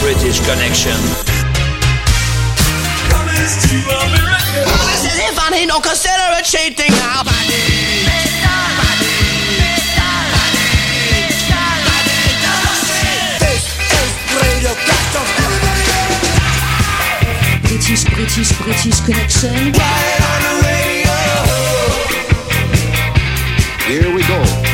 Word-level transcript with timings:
British 0.00 0.40
Connection. 0.40 0.96
This 3.34 3.64
is 3.64 5.18
if 5.18 5.38
I 5.38 5.50
need 5.50 5.66
no 5.66 5.80
consider 5.80 6.14
it 6.38 6.44
cheating 6.44 6.90
now. 6.92 7.22
British, 17.62 18.04
British, 18.04 18.52
British 18.60 19.00
Connection. 19.00 19.74
Here 23.86 24.14
we 24.14 24.22
go. 24.22 24.67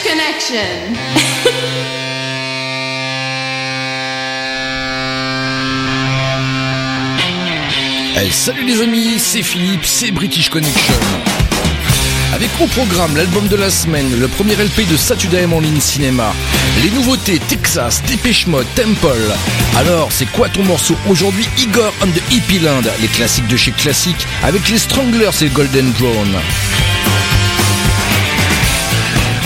Connection. 0.00 0.94
Salut 8.30 8.64
les 8.64 8.80
amis, 8.80 9.18
c'est 9.18 9.42
Philippe, 9.42 9.84
c'est 9.84 10.10
British 10.10 10.48
Connection. 10.48 10.94
Avec 12.32 12.48
au 12.60 12.66
programme 12.66 13.14
l'album 13.14 13.46
de 13.46 13.56
la 13.56 13.68
semaine, 13.68 14.18
le 14.18 14.26
premier 14.26 14.54
LP 14.54 14.88
de 14.90 14.96
Saturday 14.96 15.44
en 15.44 15.60
ligne 15.60 15.80
cinéma, 15.80 16.32
les 16.82 16.90
nouveautés 16.90 17.38
Texas, 17.38 18.02
Dépêche 18.08 18.46
Mode, 18.46 18.66
Temple. 18.74 19.32
Alors, 19.76 20.10
c'est 20.10 20.26
quoi 20.32 20.48
ton 20.48 20.62
morceau 20.64 20.96
aujourd'hui? 21.08 21.46
Igor 21.58 21.92
on 22.02 22.06
the 22.06 22.22
Hippie 22.32 22.58
Land, 22.58 22.82
les 23.00 23.08
classiques 23.08 23.48
de 23.48 23.56
chez 23.56 23.72
Classique, 23.72 24.26
avec 24.42 24.68
les 24.68 24.78
Stranglers 24.78 25.42
et 25.42 25.48
Golden 25.48 25.92
Drone. 25.92 26.40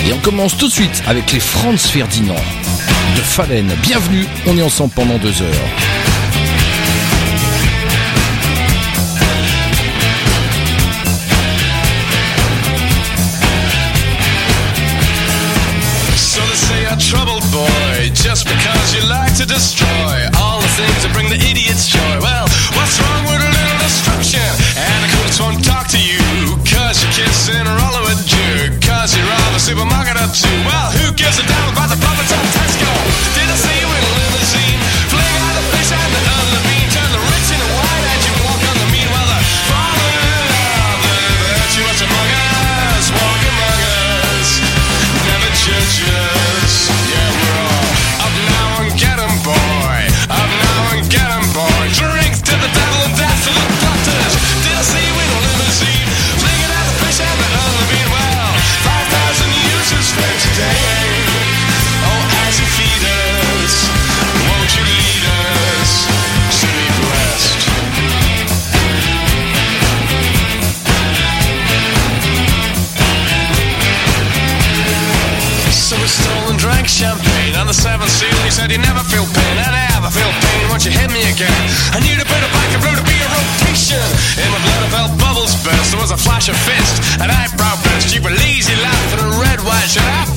Et 0.07 0.13
on 0.13 0.19
commence 0.19 0.57
tout 0.57 0.69
de 0.69 0.73
suite 0.73 1.03
avec 1.07 1.33
les 1.33 1.41
Franz 1.41 1.91
Ferdinand 1.91 2.35
de 3.17 3.21
Fallen. 3.21 3.67
Bienvenue, 3.83 4.25
on 4.47 4.57
est 4.57 4.63
ensemble 4.63 4.93
pendant 4.95 5.19
deux 5.19 5.43
heures. 5.43 5.67
A 16.89 16.97
just 18.13 18.47
because 18.47 18.95
you 18.95 19.03
like 19.09 19.35
to 19.35 19.47
destroy 19.47 20.29
all 20.41 20.61
the 20.61 20.73
things 20.77 21.03
that 21.03 21.13
bring 21.13 21.29
the 21.29 21.37
idiots 21.37 21.89
joy. 21.89 22.19
Well, 22.21 22.47
what's 22.77 22.97
wrong 23.01 23.25
with 23.25 23.41
a 23.41 23.51
little 23.51 23.79
destruction? 23.83 24.41
And 24.77 24.99
the 25.05 25.11
coolest 25.13 25.41
won't 25.41 25.65
talk 25.65 25.67
to 25.67 25.71
you, 25.71 25.76
cause 26.87 27.03
you're 27.03 27.27
kissing 27.27 27.67
a 27.67 27.75
roller 27.83 28.03
with 28.07 28.23
Jew, 28.27 28.71
cause 28.79 29.17
you're 29.17 29.27
of 29.27 29.57
a 29.57 29.59
supermarket 29.59 30.15
or 30.15 30.31
two. 30.31 30.47
Well, 30.63 30.91
who 30.95 31.11
gives 31.15 31.39
a 31.39 31.43
damn 31.43 31.73
about 31.75 31.91
the 31.91 31.99
profits 31.99 32.31
on 32.31 32.45
Tesco? 32.55 32.87
Did 33.35 33.51
I 33.51 33.57
see 33.59 33.81
you 33.83 33.91
in 33.91 34.16
again. 81.37 81.69
I 81.93 82.01
need 82.01 82.17
a 82.17 82.25
bit 82.25 82.41
of 82.41 82.51
back 82.57 82.71
and 82.73 82.81
blue 82.81 82.97
to 82.97 83.05
be 83.05 83.17
a 83.21 83.29
rotation. 83.29 84.01
In 84.41 84.49
my 84.49 84.61
blood 84.65 84.81
I 84.81 84.89
felt 84.89 85.13
bubbles 85.21 85.53
burst. 85.61 85.93
There 85.93 86.01
was 86.01 86.11
a 86.11 86.17
flash 86.17 86.49
of 86.49 86.57
fist, 86.57 87.21
an 87.21 87.29
eyebrow 87.29 87.77
burst. 87.85 88.17
You 88.17 88.23
were 88.25 88.33
lazy 88.33 88.73
laugh 88.81 89.13
and 89.13 89.21
a 89.21 89.31
red 89.45 89.61
white 89.61 89.89
shirt. 89.93 90.36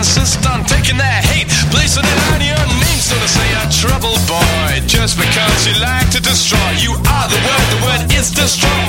Insist 0.00 0.46
on 0.48 0.64
taking 0.64 0.96
their 0.96 1.20
hate, 1.28 1.46
placing 1.68 2.04
it 2.04 2.20
on 2.32 2.40
your 2.40 2.64
name. 2.80 3.00
So 3.04 3.14
to 3.20 3.28
say 3.28 3.48
a 3.60 3.68
troubled 3.68 4.22
boy, 4.26 4.80
just 4.86 5.18
because 5.18 5.66
you 5.68 5.74
like 5.76 6.08
to 6.16 6.20
destroy. 6.22 6.70
You 6.80 6.92
are 6.92 7.28
the 7.28 7.40
word, 7.44 7.66
the 7.68 7.80
word 7.84 8.02
is 8.16 8.30
destroy. 8.32 8.79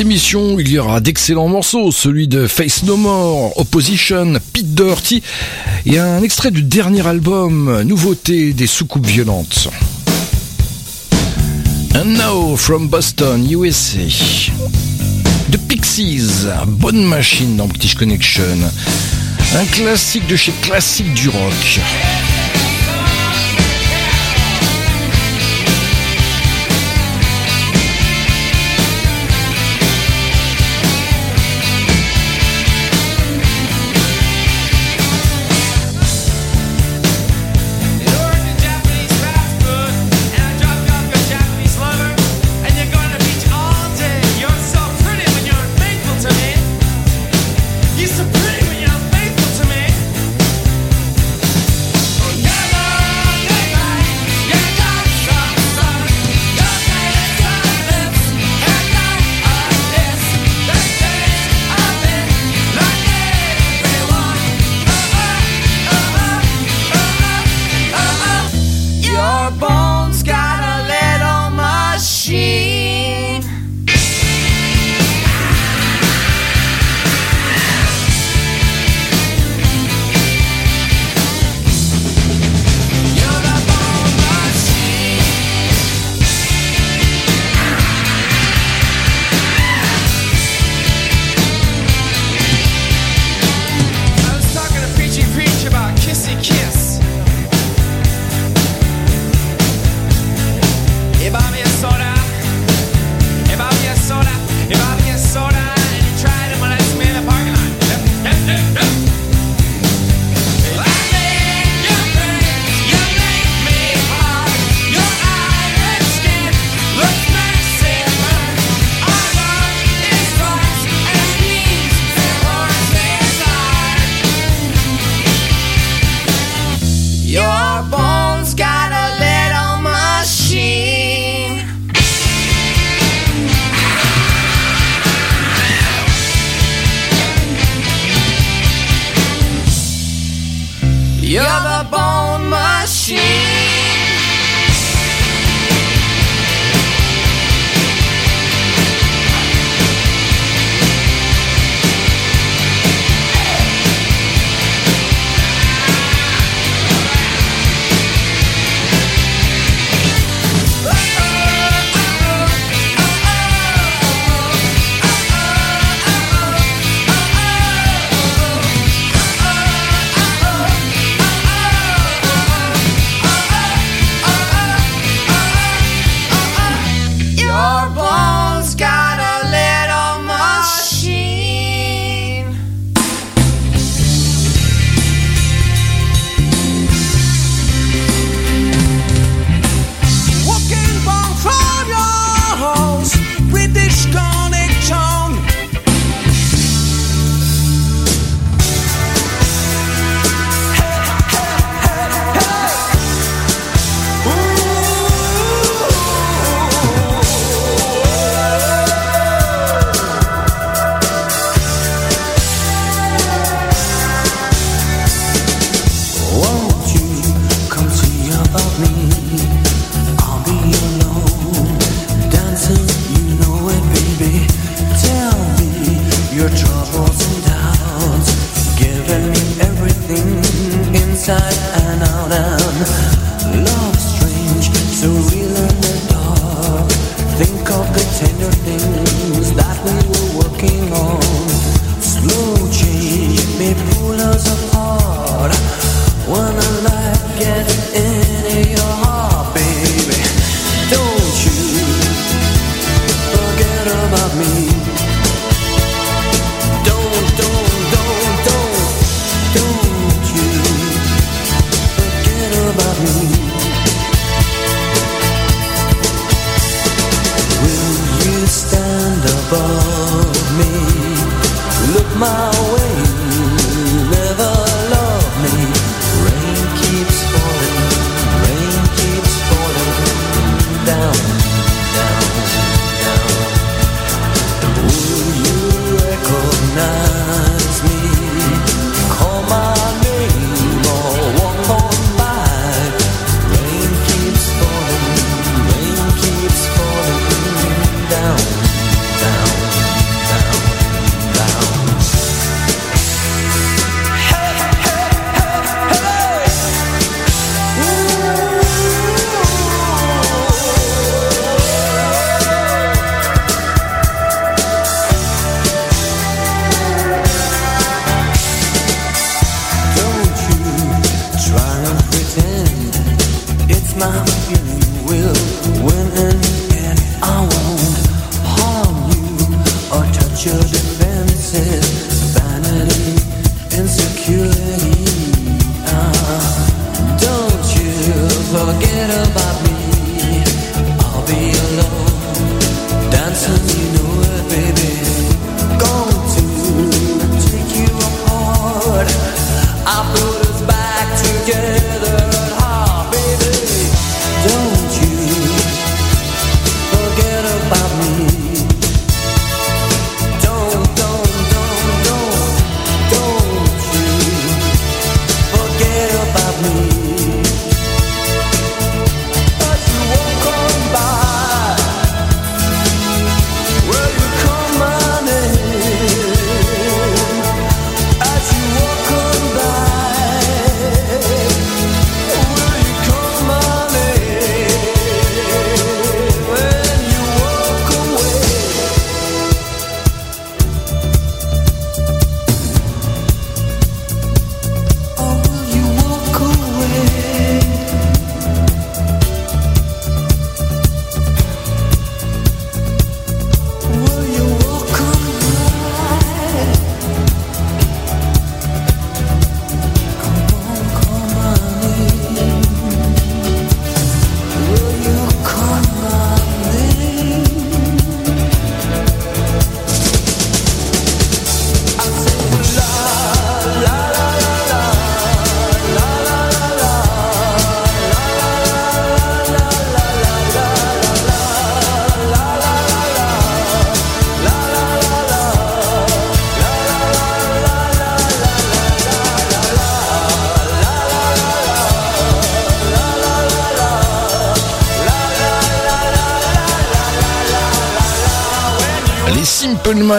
Émission, 0.00 0.58
il 0.58 0.68
y 0.68 0.78
aura 0.78 1.00
d'excellents 1.00 1.48
morceaux, 1.48 1.90
celui 1.90 2.28
de 2.28 2.46
Face 2.46 2.84
No 2.84 2.96
More, 2.96 3.58
Opposition, 3.58 4.34
Pete 4.52 4.74
Doherty, 4.74 5.22
et 5.86 5.98
un 5.98 6.22
extrait 6.22 6.50
du 6.50 6.62
dernier 6.62 7.06
album, 7.06 7.82
Nouveauté 7.82 8.52
des 8.52 8.66
soucoupes 8.66 9.06
violentes. 9.06 9.68
And 11.94 12.04
now 12.04 12.56
from 12.56 12.88
Boston, 12.88 13.48
USA. 13.50 14.06
The 15.50 15.58
Pixies, 15.68 16.46
bonne 16.66 17.04
machine 17.04 17.56
dans 17.56 17.66
British 17.66 17.94
Connection. 17.94 18.58
Un 19.56 19.64
classique 19.64 20.26
de 20.28 20.36
chez 20.36 20.52
classique 20.62 21.12
du 21.14 21.28
rock. 21.28 21.80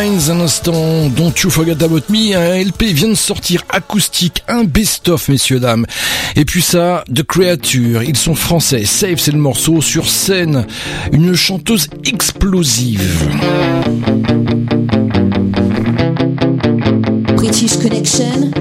Un 0.01 0.39
instant, 0.39 1.09
Don't 1.09 1.33
You 1.43 1.49
Forget 1.49 1.83
About 1.83 2.03
Me, 2.07 2.33
un 2.33 2.63
LP 2.63 2.93
vient 2.93 3.09
de 3.09 3.15
sortir 3.15 3.65
acoustique, 3.67 4.43
un 4.47 4.63
best-of, 4.63 5.27
messieurs, 5.27 5.59
dames. 5.59 5.85
Et 6.37 6.45
puis 6.45 6.61
ça, 6.61 7.03
The 7.13 7.23
Creature, 7.23 8.03
ils 8.03 8.15
sont 8.15 8.33
français, 8.33 8.85
Safe 8.85 9.19
c'est 9.19 9.33
le 9.33 9.39
morceau, 9.39 9.81
sur 9.81 10.09
scène, 10.09 10.65
une 11.11 11.35
chanteuse 11.35 11.89
explosive. 12.05 13.27
British 17.35 17.77
Connection 17.77 18.51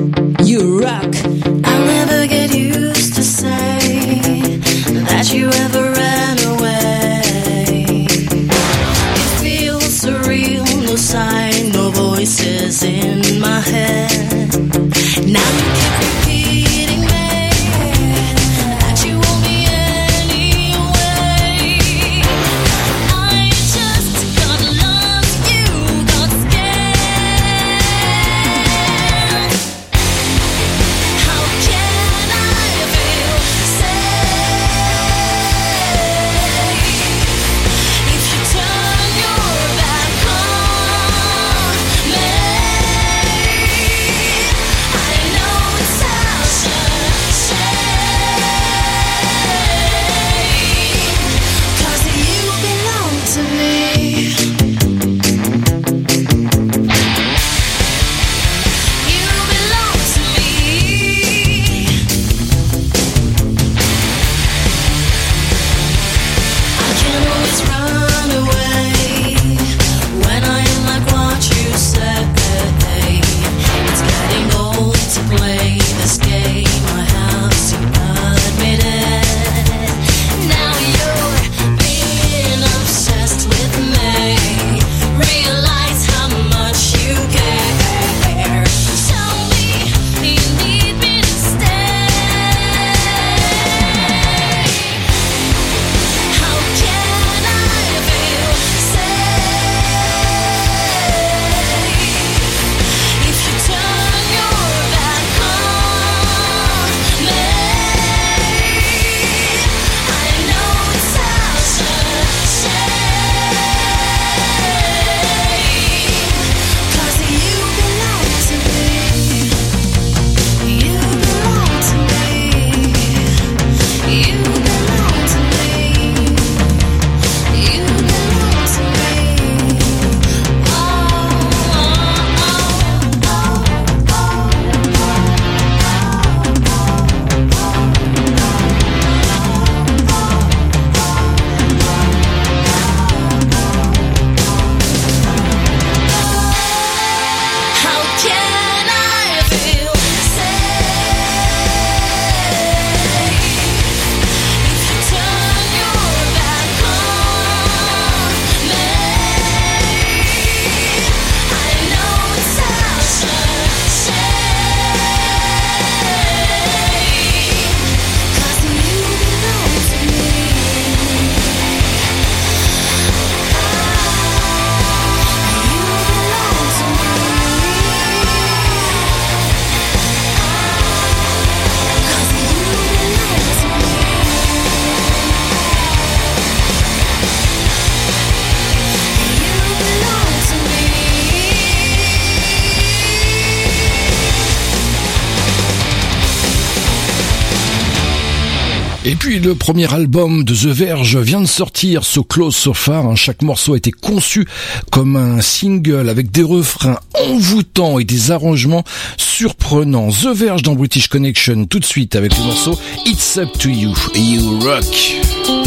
Depuis 199.28 199.44
le 199.44 199.54
premier 199.54 199.92
album 199.92 200.42
de 200.42 200.54
The 200.54 200.74
Verge 200.74 201.18
vient 201.18 201.42
de 201.42 201.46
sortir, 201.46 202.02
So 202.02 202.22
Close 202.22 202.56
So 202.56 202.72
Far, 202.72 203.04
hein, 203.04 203.14
chaque 203.14 203.42
morceau 203.42 203.74
a 203.74 203.76
été 203.76 203.90
conçu 203.90 204.46
comme 204.90 205.16
un 205.16 205.42
single 205.42 206.08
avec 206.08 206.30
des 206.30 206.42
refrains 206.42 206.98
envoûtants 207.12 207.98
et 207.98 208.04
des 208.04 208.30
arrangements 208.30 208.84
surprenants. 209.18 210.08
The 210.08 210.34
Verge 210.34 210.62
dans 210.62 210.74
British 210.74 211.08
Connection 211.08 211.66
tout 211.66 211.78
de 211.78 211.84
suite 211.84 212.16
avec 212.16 212.38
le 212.38 212.44
morceau 212.44 212.78
It's 213.04 213.36
Up 213.36 213.50
to 213.58 213.68
You, 213.68 213.92
You 214.14 214.60
Rock. 214.60 215.57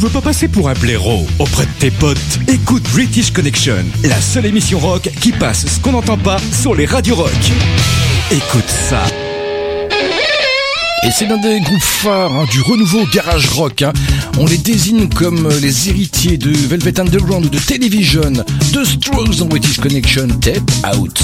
veux 0.00 0.08
pas 0.08 0.22
passer 0.22 0.48
pour 0.48 0.70
un 0.70 0.72
blaireau 0.72 1.26
auprès 1.38 1.66
de 1.66 1.70
tes 1.78 1.90
potes, 1.90 2.16
écoute 2.48 2.82
British 2.94 3.32
Connection, 3.32 3.84
la 4.02 4.18
seule 4.18 4.46
émission 4.46 4.78
rock 4.78 5.10
qui 5.20 5.30
passe 5.30 5.66
ce 5.66 5.78
qu'on 5.78 5.92
n'entend 5.92 6.16
pas 6.16 6.38
sur 6.58 6.74
les 6.74 6.86
radios 6.86 7.16
rock. 7.16 7.30
Écoute 8.30 8.68
ça. 8.68 9.04
Et 11.02 11.10
c'est 11.10 11.26
l'un 11.26 11.36
des 11.36 11.60
groupes 11.60 11.82
phares 11.82 12.32
hein, 12.32 12.46
du 12.50 12.62
renouveau 12.62 13.04
garage 13.12 13.50
rock. 13.50 13.82
Hein. 13.82 13.92
On 14.38 14.46
les 14.46 14.56
désigne 14.56 15.06
comme 15.10 15.46
les 15.60 15.90
héritiers 15.90 16.38
de 16.38 16.50
Velvet 16.50 16.98
Underground, 16.98 17.44
ou 17.44 17.50
de 17.50 17.58
Television, 17.58 18.32
de 18.72 18.84
Strokes 18.84 19.42
en 19.42 19.46
British 19.46 19.80
Connection, 19.80 20.28
Tape 20.40 20.70
Out. 20.96 21.20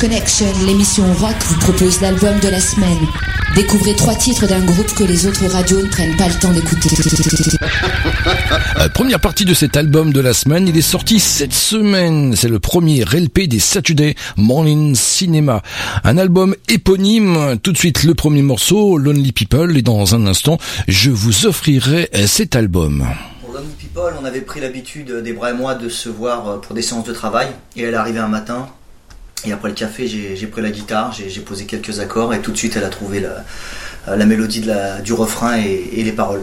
Connection, 0.00 0.46
l'émission 0.64 1.04
rock 1.12 1.36
vous 1.46 1.58
propose 1.60 2.00
l'album 2.00 2.40
de 2.40 2.48
la 2.48 2.58
semaine. 2.58 3.06
Découvrez 3.54 3.94
trois 3.94 4.14
titres 4.14 4.46
d'un 4.46 4.64
groupe 4.64 4.94
que 4.94 5.04
les 5.04 5.26
autres 5.26 5.46
radios 5.46 5.82
ne 5.82 5.88
prennent 5.88 6.16
pas 6.16 6.28
le 6.28 6.34
temps 6.40 6.52
d'écouter. 6.52 6.88
Euh, 8.78 8.88
première 8.88 9.20
partie 9.20 9.44
de 9.44 9.52
cet 9.52 9.76
album 9.76 10.12
de 10.12 10.20
la 10.20 10.32
semaine, 10.32 10.66
il 10.66 10.76
est 10.78 10.80
sorti 10.80 11.20
cette 11.20 11.52
semaine. 11.52 12.34
C'est 12.34 12.48
le 12.48 12.60
premier 12.60 13.04
LP 13.04 13.46
des 13.46 13.58
Saturday 13.58 14.14
Morning 14.38 14.94
Cinema. 14.94 15.60
Un 16.02 16.16
album 16.16 16.54
éponyme. 16.68 17.58
Tout 17.62 17.72
de 17.72 17.76
suite, 17.76 18.04
le 18.04 18.14
premier 18.14 18.42
morceau, 18.42 18.96
Lonely 18.96 19.32
People. 19.32 19.76
Et 19.76 19.82
dans 19.82 20.14
un 20.14 20.26
instant, 20.26 20.56
je 20.88 21.10
vous 21.10 21.44
offrirai 21.44 22.08
euh, 22.14 22.26
cet 22.26 22.56
album. 22.56 23.06
Pour 23.44 23.52
Lonely 23.52 23.74
People, 23.78 24.14
on 24.18 24.24
avait 24.24 24.40
pris 24.40 24.60
l'habitude, 24.60 25.10
euh, 25.10 25.20
Debra 25.20 25.50
et 25.50 25.54
moi, 25.54 25.74
de 25.74 25.90
se 25.90 26.08
voir 26.08 26.62
pour 26.62 26.74
des 26.74 26.82
séances 26.82 27.04
de 27.04 27.12
travail. 27.12 27.48
Et 27.76 27.82
elle 27.82 27.92
est 27.92 27.98
arrivée 27.98 28.20
un 28.20 28.28
matin. 28.28 28.66
Et 29.46 29.52
après 29.52 29.68
le 29.68 29.74
café, 29.74 30.06
j'ai 30.06 30.46
pris 30.46 30.60
la 30.62 30.70
guitare, 30.70 31.12
j'ai 31.12 31.40
posé 31.40 31.64
quelques 31.64 32.00
accords. 32.00 32.34
Et 32.34 32.40
tout 32.40 32.52
de 32.52 32.56
suite, 32.56 32.76
elle 32.76 32.84
a 32.84 32.88
trouvé 32.90 33.20
la, 33.20 33.44
la 34.16 34.26
mélodie 34.26 34.60
de 34.60 34.68
la- 34.68 35.00
du 35.00 35.12
refrain 35.12 35.56
et, 35.58 35.88
et 35.94 36.02
les 36.04 36.12
paroles. 36.12 36.42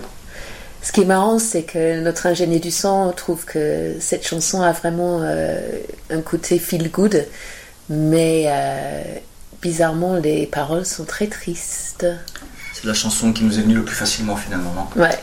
Ce 0.81 0.91
qui 0.91 1.01
est 1.01 1.05
marrant, 1.05 1.37
c'est 1.37 1.63
que 1.63 1.99
notre 1.99 2.27
ingénieur 2.27 2.61
du 2.61 2.71
son 2.71 3.11
trouve 3.15 3.45
que 3.45 3.95
cette 3.99 4.25
chanson 4.25 4.61
a 4.61 4.71
vraiment 4.71 5.19
euh, 5.21 5.59
un 6.09 6.21
côté 6.21 6.59
feel 6.59 6.89
good, 6.89 7.25
mais 7.89 8.45
euh, 8.47 9.01
bizarrement, 9.61 10.15
les 10.15 10.45
paroles 10.45 10.85
sont 10.85 11.03
très 11.03 11.27
tristes. 11.27 12.05
C'est 12.73 12.85
la 12.85 12.93
chanson 12.93 13.33
qui 13.33 13.43
nous 13.43 13.57
est 13.59 13.63
venue 13.63 13.75
le 13.75 13.83
plus 13.83 13.95
facilement 13.95 14.35
finalement, 14.37 14.73
non? 14.73 15.01
Ouais. 15.03 15.19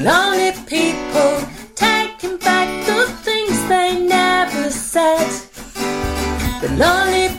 Lonely 0.00 0.52
people 0.66 1.46
taking 1.74 2.38
back 2.38 2.68
the 2.86 3.04
things 3.22 3.68
they 3.68 4.00
never 4.00 4.70
said. 4.70 5.28
The 6.62 6.68
lonely 6.78 7.29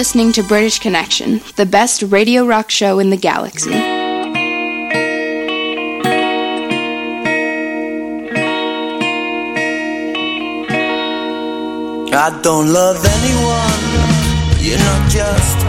listening 0.00 0.32
to 0.32 0.42
British 0.42 0.78
Connection, 0.78 1.42
the 1.56 1.66
best 1.66 2.02
radio 2.04 2.46
rock 2.46 2.70
show 2.70 3.00
in 3.00 3.10
the 3.10 3.18
galaxy. 3.18 3.74
I 12.14 12.40
don't 12.40 12.72
love 12.72 13.04
anyone. 13.18 14.64
You're 14.64 14.78
not 14.78 15.10
just 15.10 15.59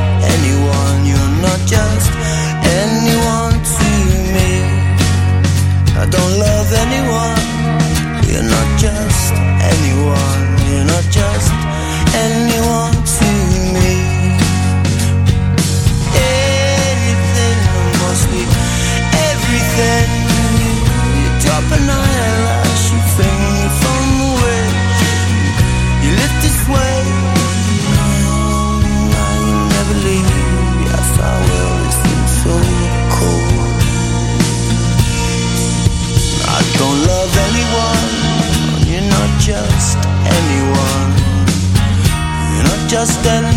not 43.23 43.50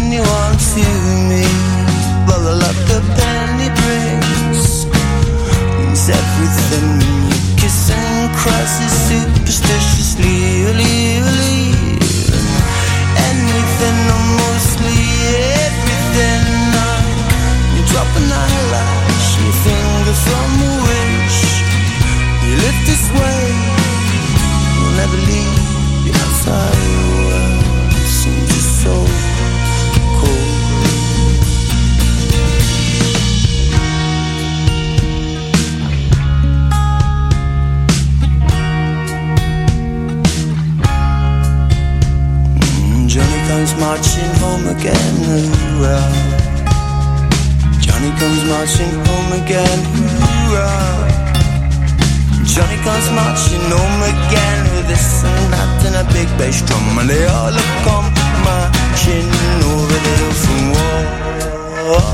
bass 56.39 56.63
drum, 56.63 56.99
and 56.99 57.09
they 57.11 57.27
all 57.27 57.53
come 57.87 58.09
marching 58.47 59.29
over 59.73 59.99
the 60.07 60.17
from 60.43 60.63
war. 60.75 62.05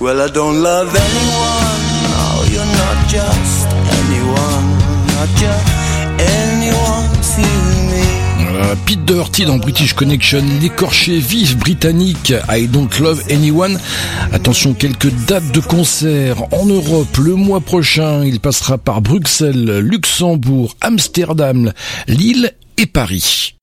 Well, 0.00 0.20
I 0.22 0.28
don't 0.28 0.62
love 0.62 0.94
anyone. 0.94 1.80
No, 2.12 2.44
you're 2.52 2.72
not 2.82 2.98
just 3.08 3.57
Pete 8.88 9.04
Doherty 9.04 9.44
dans 9.44 9.58
British 9.58 9.92
Connection, 9.92 10.42
l'écorché 10.62 11.18
vif 11.18 11.58
britannique 11.58 12.32
I 12.48 12.66
Don't 12.68 12.88
Love 13.00 13.22
Anyone. 13.30 13.78
Attention, 14.32 14.72
quelques 14.72 15.10
dates 15.26 15.52
de 15.52 15.60
concert 15.60 16.42
en 16.54 16.64
Europe. 16.64 17.14
Le 17.18 17.34
mois 17.34 17.60
prochain, 17.60 18.24
il 18.24 18.40
passera 18.40 18.78
par 18.78 19.02
Bruxelles, 19.02 19.80
Luxembourg, 19.80 20.74
Amsterdam, 20.80 21.70
Lille 22.06 22.54
et 22.78 22.86
Paris. 22.86 23.56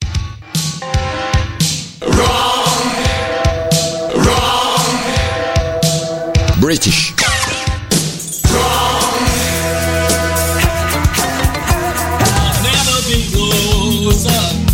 British. 6.59 7.15
Never 12.61 13.01
been 13.07 13.31
closer. 13.31 14.64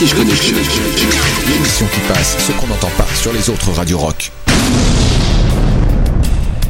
British 0.00 0.40
qui 1.76 2.00
passe 2.08 2.36
ce 2.46 2.52
qu'on 2.52 2.68
n'entend 2.68 2.90
pas 2.96 3.06
sur 3.14 3.34
les 3.34 3.50
autres 3.50 3.70
radios 3.70 3.98
rock. 3.98 4.32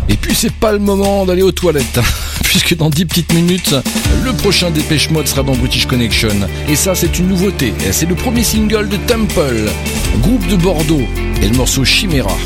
Et 0.08 0.16
puis 0.16 0.34
c'est 0.34 0.52
pas 0.52 0.72
le 0.72 0.80
moment 0.80 1.24
d'aller 1.24 1.42
aux 1.42 1.52
toilettes, 1.52 1.98
hein, 1.98 2.02
puisque 2.42 2.76
dans 2.76 2.90
10 2.90 3.04
petites 3.06 3.32
minutes, 3.32 3.76
le 4.24 4.32
prochain 4.32 4.72
Dépêche 4.72 5.10
Mode 5.10 5.28
sera 5.28 5.44
dans 5.44 5.54
British 5.54 5.86
Connection. 5.86 6.34
Et 6.68 6.74
ça 6.74 6.96
c'est 6.96 7.20
une 7.20 7.28
nouveauté, 7.28 7.72
c'est 7.92 8.08
le 8.08 8.16
premier 8.16 8.42
single 8.42 8.88
de 8.88 8.96
Temple, 8.96 9.70
groupe 10.22 10.48
de 10.48 10.56
Bordeaux, 10.56 11.06
et 11.40 11.48
le 11.48 11.56
morceau 11.56 11.84
Chimera. 11.84 12.36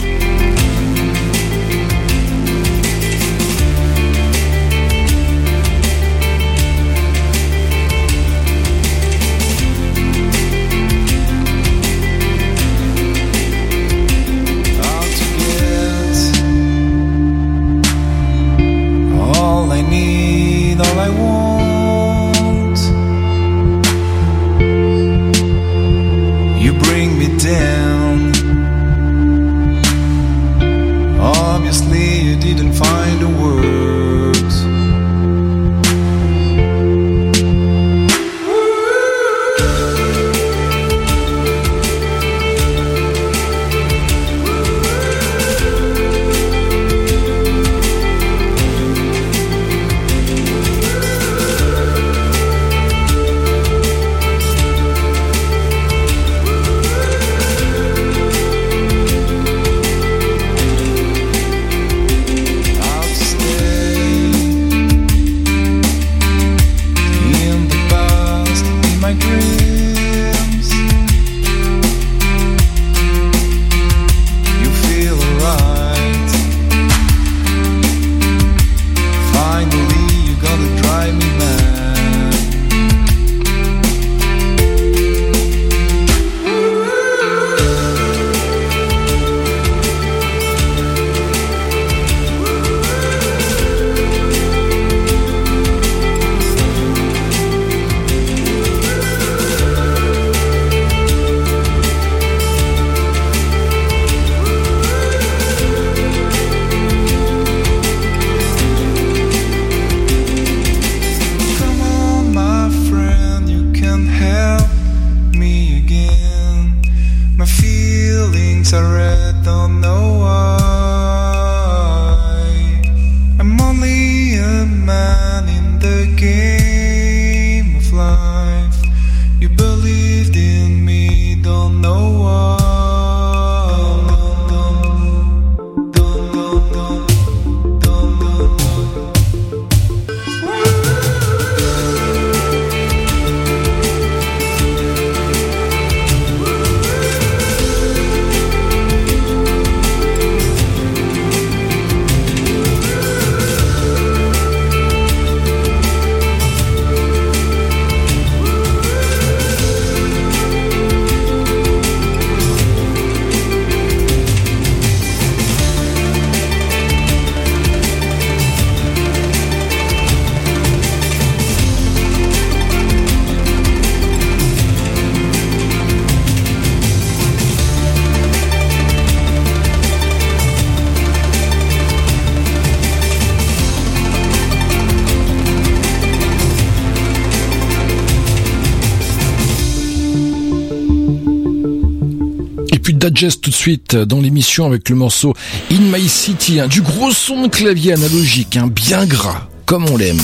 Digest 193.15 193.43
tout 193.43 193.51
de 193.51 193.55
suite 193.55 193.95
dans 193.95 194.21
l'émission 194.21 194.67
avec 194.67 194.89
le 194.89 194.97
morceau 194.97 195.35
In 195.71 195.79
My 195.81 196.09
City, 196.09 196.59
hein, 196.59 196.67
du 196.67 196.83
gros 196.83 197.13
son 197.13 197.43
de 197.43 197.49
clavier 197.49 197.93
analogique, 197.93 198.57
hein, 198.57 198.67
bien 198.67 199.07
gras, 199.07 199.47
comme 199.67 199.89
on 199.89 199.97
l'aime. 199.97 200.21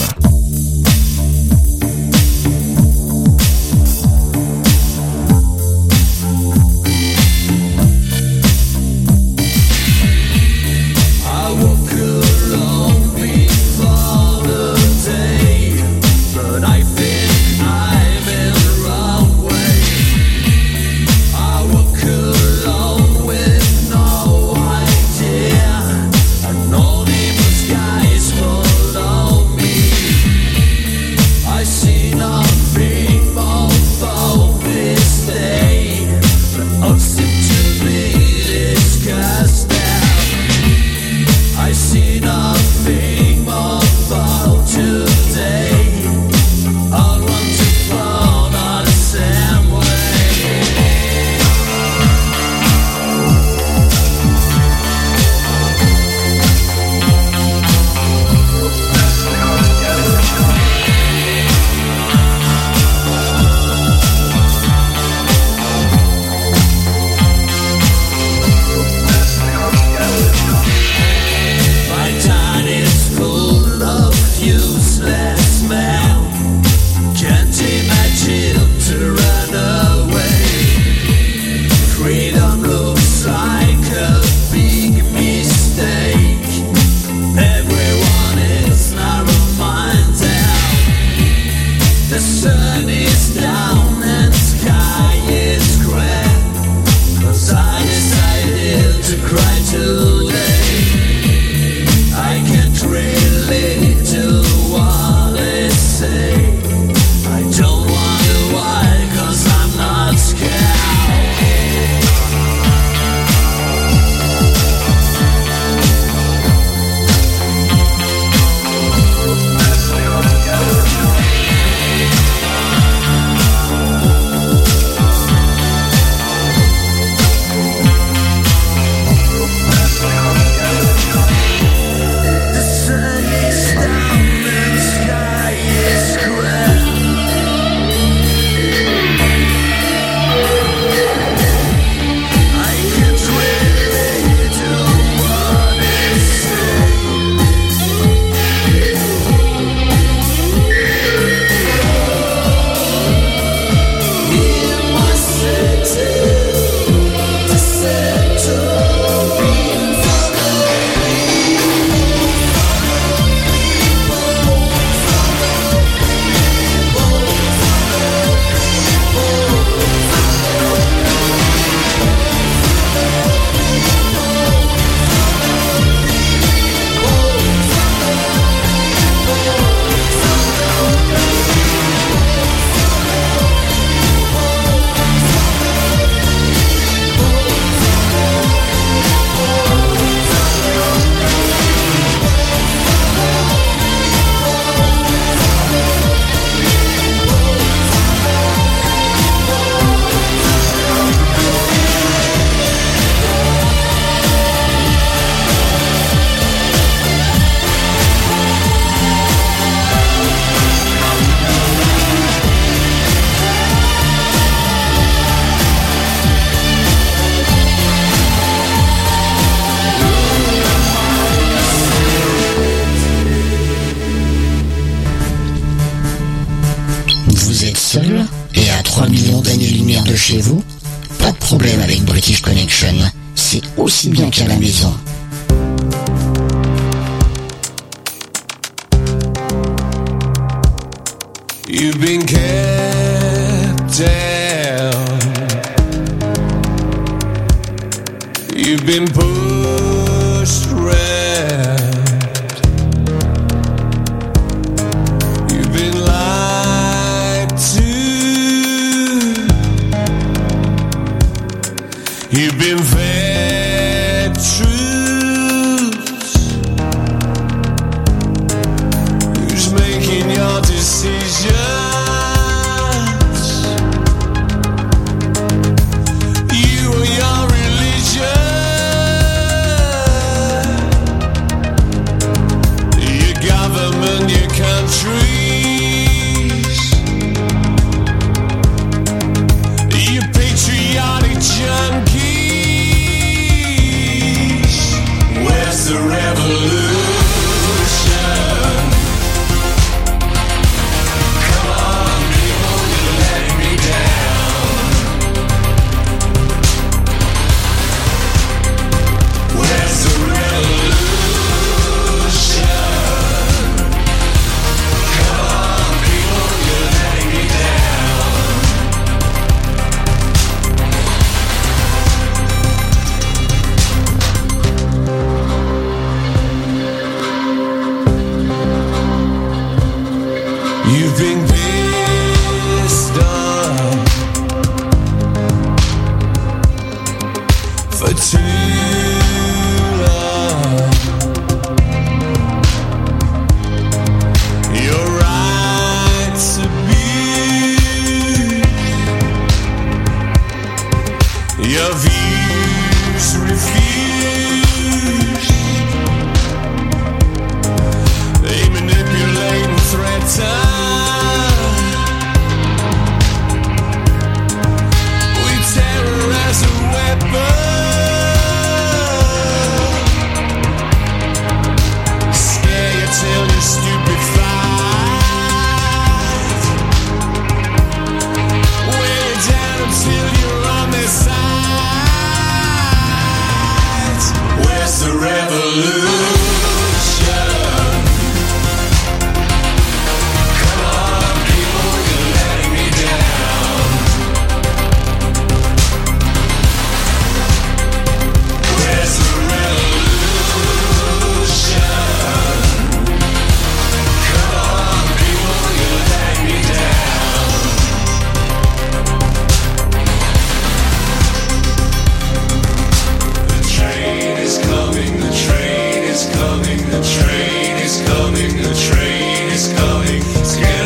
Is 417.91 418.09
coming, 418.09 418.57
the 418.62 418.74
train 418.74 419.49
is 419.49 419.72
coming. 419.72 420.80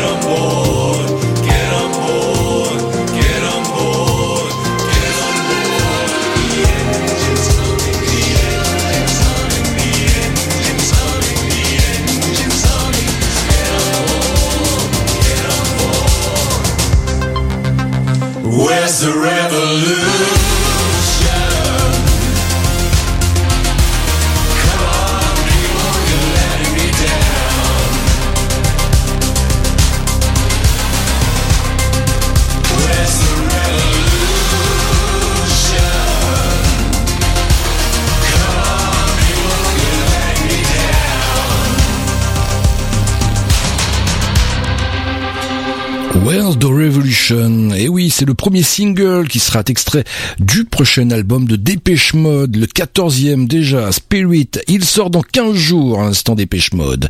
Le 48.25 48.33
premier 48.33 48.63
single 48.63 49.27
qui 49.27 49.39
sera 49.39 49.63
extrait 49.67 50.03
du 50.39 50.65
prochain 50.65 51.09
album 51.11 51.45
de 51.45 51.55
Dépêche 51.55 52.13
Mode, 52.13 52.55
le 52.55 52.65
14e 52.65 53.47
déjà, 53.47 53.91
Spirit. 53.91 54.49
Il 54.67 54.83
sort 54.83 55.09
dans 55.09 55.21
15 55.21 55.53
jours, 55.53 56.01
à 56.01 56.05
l'instant 56.05 56.35
Dépêche 56.35 56.73
Mode. 56.73 57.07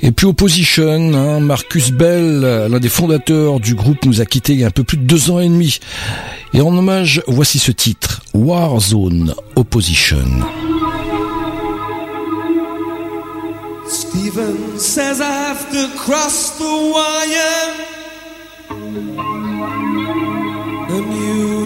Et 0.00 0.12
puis 0.12 0.26
Opposition, 0.26 1.14
hein, 1.14 1.40
Marcus 1.40 1.90
Bell, 1.90 2.68
l'un 2.70 2.80
des 2.80 2.88
fondateurs 2.88 3.60
du 3.60 3.74
groupe, 3.74 4.04
nous 4.04 4.20
a 4.20 4.24
quittés 4.24 4.54
il 4.54 4.60
y 4.60 4.64
a 4.64 4.68
un 4.68 4.70
peu 4.70 4.84
plus 4.84 4.96
de 4.96 5.04
deux 5.04 5.30
ans 5.30 5.40
et 5.40 5.48
demi. 5.48 5.78
Et 6.54 6.60
en 6.60 6.76
hommage, 6.76 7.22
voici 7.26 7.58
ce 7.58 7.72
titre, 7.72 8.22
Warzone 8.32 9.34
Opposition. 9.56 10.24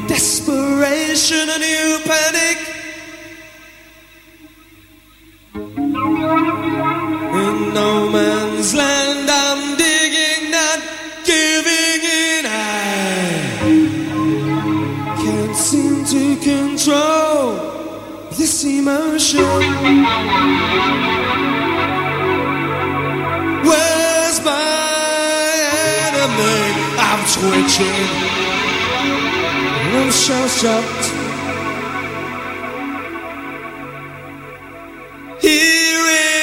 Desperation, 0.01 1.49
a 1.49 1.59
new 1.59 1.99
panic. 2.05 2.59
In 7.43 7.75
no 7.75 8.11
man's 8.11 8.75
land, 8.75 9.29
I'm 9.31 9.77
digging, 9.77 10.51
not 10.51 10.81
giving 11.25 12.03
in. 12.03 12.47
I 12.47 12.59
can't 15.23 15.57
seem 15.57 16.05
to 16.07 16.37
control 16.37 17.53
this 18.31 18.65
emotion. 18.65 19.45
Where's 23.63 24.41
my 24.45 25.53
enemy? 26.09 26.61
I'm 26.99 27.23
twitching. 27.35 28.32
I'm 29.95 30.11
shell 30.11 30.49
shocked. 30.49 31.07
Here 35.43 36.07
in 36.09 36.42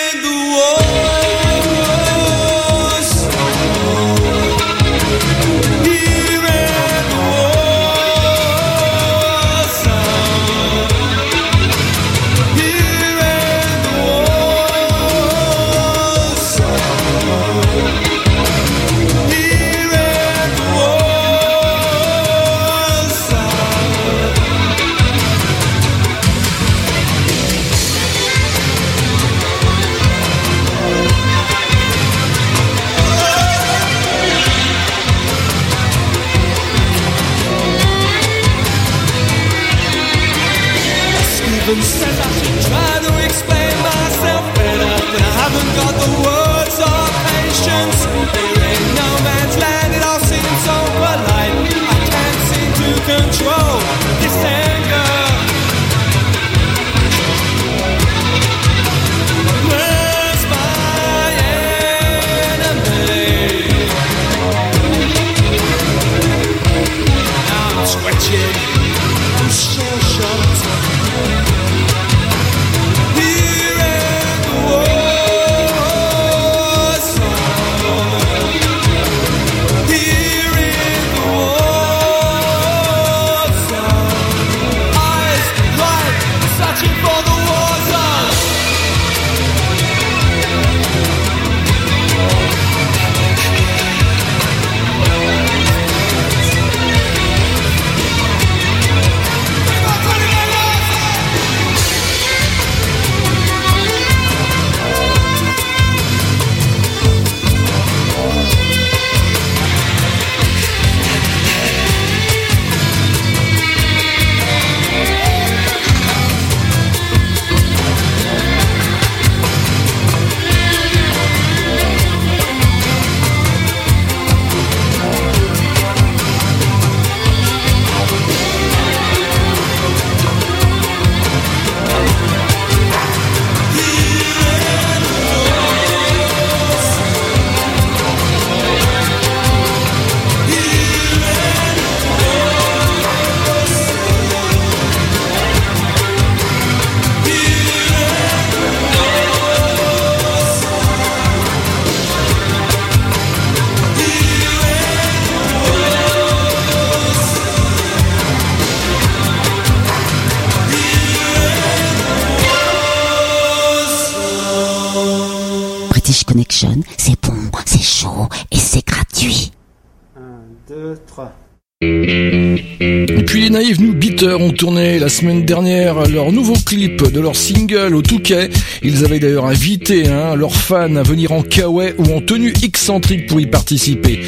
la 175.00 175.10
semaine 175.10 175.45
dernière 175.45 176.08
leur 176.10 176.32
nouveau 176.32 176.56
clip 176.66 177.02
de 177.12 177.20
leur 177.20 177.36
single 177.36 177.95
au 177.95 178.02
Touquet. 178.02 178.50
Ils 178.84 179.06
avaient 179.06 179.20
d'ailleurs 179.20 179.45
invité 179.45 180.08
hein, 180.08 180.36
leurs 180.36 180.56
fans 180.56 180.95
à 180.95 181.04
venir 181.04 181.32
en 181.32 181.41
kawaii 181.41 181.93
ou 181.97 182.14
en 182.14 182.22
tenue 182.22 182.54
excentrique 182.64 183.28
pour 183.28 183.39
y 183.39 183.47
participer. 183.47 184.20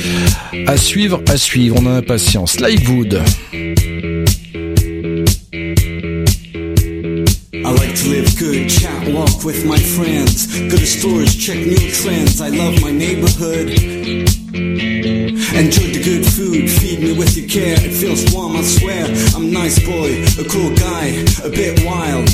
À 0.67 0.77
suivre, 0.77 1.21
à 1.27 1.37
suivre, 1.37 1.75
on 1.79 1.85
a 1.87 1.91
impatience. 1.91 2.59
Livewood. 2.59 3.21
Live 8.03 8.35
good, 8.39 8.71
good 16.03 16.25
food, 16.25 16.69
feed 16.69 16.99
me 16.99 17.13
with 17.17 17.37
your 17.37 17.47
care. 17.47 17.77
It 17.77 17.93
feels 17.93 18.33
warm, 18.33 18.55
I 18.55 18.61
swear. 18.61 19.05
I'm 19.35 19.51
nice 19.51 19.77
boy, 19.85 20.23
a 20.39 20.45
cool 20.49 20.73
guy, 20.75 21.07
a 21.45 21.49
bit 21.49 21.85
wild. 21.85 22.25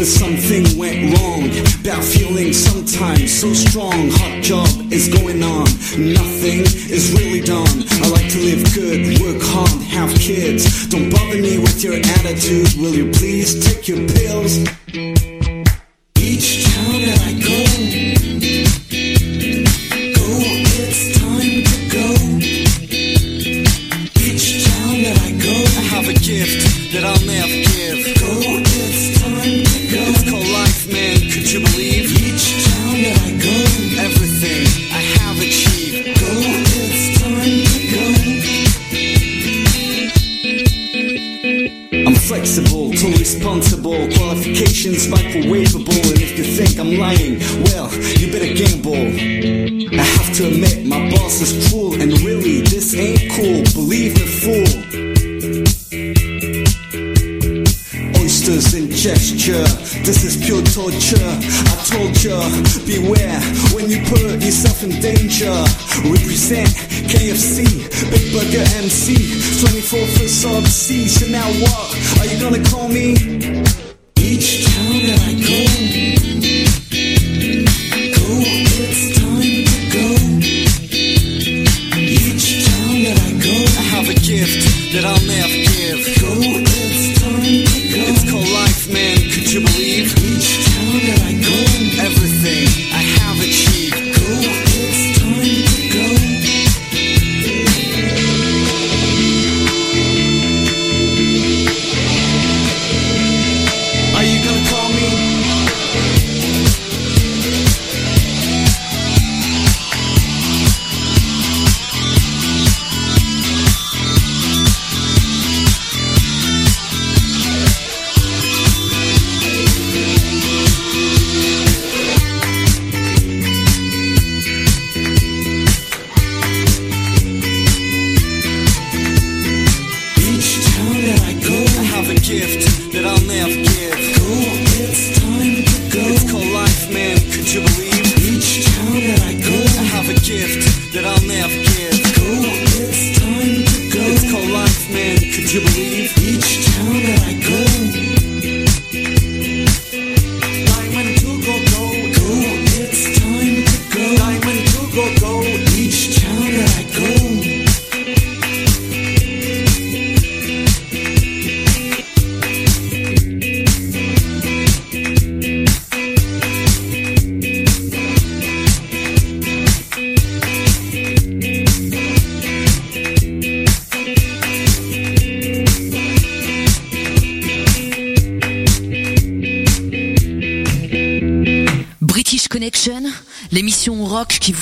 But 0.00 0.06
something 0.06 0.78
went 0.78 1.12
wrong. 1.12 1.50
Bad 1.82 2.02
feeling 2.02 2.52
sometimes 2.52 3.32
so 3.32 3.52
strong. 3.52 4.10
Hot 4.12 4.42
job 4.42 4.68
is 4.92 5.08
going 5.08 5.42
on. 5.42 5.66
Nothing 5.98 6.64
is 6.88 7.12
really 7.12 7.40
done. 7.40 7.84
I 8.00 8.08
like 8.08 8.30
to 8.32 8.38
live 8.38 8.64
good, 8.74 9.20
work 9.20 9.42
hard, 9.42 9.82
have 9.92 10.14
kids. 10.18 10.88
Don't 10.88 11.10
bother 11.10 11.36
me 11.36 11.58
with 11.58 11.84
your 11.84 11.94
attitude. 11.94 12.72
Will 12.80 12.94
you 12.94 13.10
please 13.12 13.60
take 13.66 13.88
your 13.88 14.06
pills? 14.08 15.19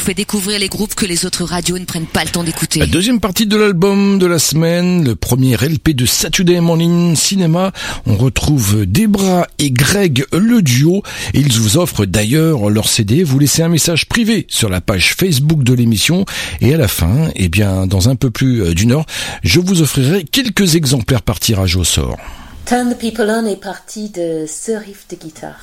Fait 0.08 0.14
découvrir 0.14 0.58
les 0.58 0.70
groupes 0.70 0.94
que 0.94 1.04
les 1.04 1.26
autres 1.26 1.44
radios 1.44 1.78
ne 1.78 1.84
prennent 1.84 2.06
pas 2.06 2.24
le 2.24 2.30
temps 2.30 2.42
d'écouter. 2.42 2.80
La 2.80 2.86
deuxième 2.86 3.20
partie 3.20 3.46
de 3.46 3.58
l'album 3.58 4.18
de 4.18 4.24
la 4.24 4.38
semaine, 4.38 5.04
le 5.04 5.14
premier 5.14 5.54
LP 5.54 5.90
de 5.90 6.06
Saturday 6.06 6.62
Morning 6.62 7.14
Cinema. 7.14 7.72
On 8.06 8.16
retrouve 8.16 8.86
Debra 8.86 9.46
et 9.58 9.70
Greg 9.70 10.24
le 10.32 10.62
duo 10.62 11.02
et 11.34 11.40
ils 11.40 11.52
vous 11.52 11.76
offrent 11.76 12.06
d'ailleurs 12.06 12.70
leur 12.70 12.88
CD. 12.88 13.22
Vous 13.22 13.38
laissez 13.38 13.60
un 13.60 13.68
message 13.68 14.06
privé 14.06 14.46
sur 14.48 14.70
la 14.70 14.80
page 14.80 15.12
Facebook 15.14 15.62
de 15.62 15.74
l'émission 15.74 16.24
et 16.62 16.72
à 16.72 16.78
la 16.78 16.88
fin, 16.88 17.28
eh 17.34 17.50
bien, 17.50 17.86
dans 17.86 18.08
un 18.08 18.16
peu 18.16 18.30
plus 18.30 18.62
euh, 18.62 18.72
d'une 18.72 18.92
heure, 18.92 19.04
je 19.42 19.60
vous 19.60 19.82
offrirai 19.82 20.24
quelques 20.24 20.74
exemplaires 20.74 21.20
par 21.20 21.38
tirage 21.38 21.76
au 21.76 21.84
sort. 21.84 22.16
Turn 22.64 22.94
the 22.94 22.98
People 22.98 23.28
On 23.28 23.44
est 23.44 23.60
parti 23.60 24.08
de 24.08 24.46
ce 24.48 24.72
riff 24.72 25.06
de 25.10 25.16
guitare. 25.16 25.60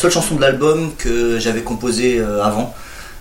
Seule 0.00 0.10
chanson 0.10 0.34
de 0.36 0.40
l'album 0.40 0.92
que 0.96 1.38
j'avais 1.38 1.60
composée 1.60 2.18
euh, 2.18 2.42
avant. 2.42 2.74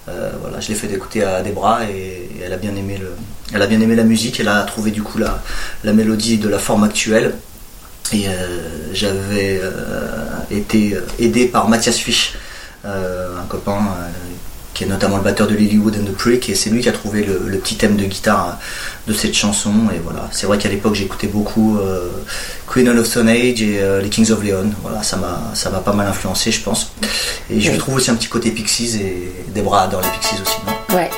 Euh, 0.08 0.32
voilà, 0.42 0.62
je 0.62 0.70
l'ai 0.70 0.76
fait 0.76 0.92
écouter 0.92 1.24
à 1.24 1.42
Debra 1.42 1.84
et, 1.84 2.30
et 2.40 2.42
elle 2.46 2.54
a 2.54 2.58
bien 2.58 2.74
aimé 2.76 2.98
le, 2.98 3.12
elle 3.54 3.62
a 3.62 3.68
bien 3.68 3.82
aimé 3.82 3.96
la 3.96 4.06
musique. 4.06 4.40
Elle 4.40 4.48
a 4.48 4.64
trouvé 4.64 4.92
du 4.92 5.04
coup 5.04 5.18
la, 5.18 5.44
la 5.84 5.92
mélodie 5.92 6.38
de 6.38 6.48
la 6.48 6.58
forme 6.58 6.86
actuelle. 6.86 7.36
Et 8.14 8.28
euh, 8.28 8.94
j'avais 8.94 9.62
été 10.50 10.98
aidé 11.20 11.48
par 11.48 11.68
Mathias 11.68 11.98
Fisch, 11.98 12.34
un 12.84 13.46
copain 13.50 13.80
qui 14.80 14.86
est 14.86 14.88
notamment 14.88 15.18
le 15.18 15.24
batteur 15.24 15.46
de 15.46 15.56
Lilywood 15.56 15.94
and 15.98 16.06
the 16.10 16.16
Prick, 16.16 16.48
et 16.50 16.56
c'est 16.56 16.70
lui 16.70 16.80
qui 16.82 16.88
a 16.88 16.94
trouvé 16.94 17.22
le, 17.22 17.42
le 17.48 17.58
petit 17.58 17.76
thème 17.76 17.98
de 17.98 18.06
guitare 18.06 18.48
euh, 19.08 19.12
de 19.12 19.14
cette 19.14 19.34
chanson. 19.34 19.74
Et 19.94 20.00
voilà, 20.02 20.30
c'est 20.32 20.46
vrai 20.48 20.58
qu'à 20.58 20.70
l'époque 20.70 20.96
j'écoutais 20.96 21.28
beaucoup 21.28 21.78
euh, 21.80 22.08
Queen 22.66 22.88
of 22.88 23.06
Stone 23.06 23.28
Age 23.28 23.62
et 23.62 23.80
euh, 23.82 24.02
les 24.02 24.08
Kings 24.08 24.32
of 24.32 24.42
Leon. 24.42 24.72
Voilà, 24.82 25.04
ça 25.04 25.18
m'a 25.18 25.52
ça 25.54 25.70
m'a 25.70 25.80
pas 25.80 25.92
mal 25.92 26.08
influencé, 26.08 26.50
je 26.54 26.62
pense. 26.62 26.94
Et 27.50 27.60
je 27.60 27.72
Oui. 27.72 27.78
trouve 27.78 27.96
aussi 27.96 28.10
un 28.10 28.16
petit 28.16 28.30
côté 28.30 28.52
Pixies 28.52 29.02
et 29.02 29.34
Debra 29.54 29.84
adore 29.84 30.00
les 30.02 30.10
Pixies 30.12 30.36
aussi. 30.42 30.56
non? 30.66 30.96
Ouais, 30.96 31.10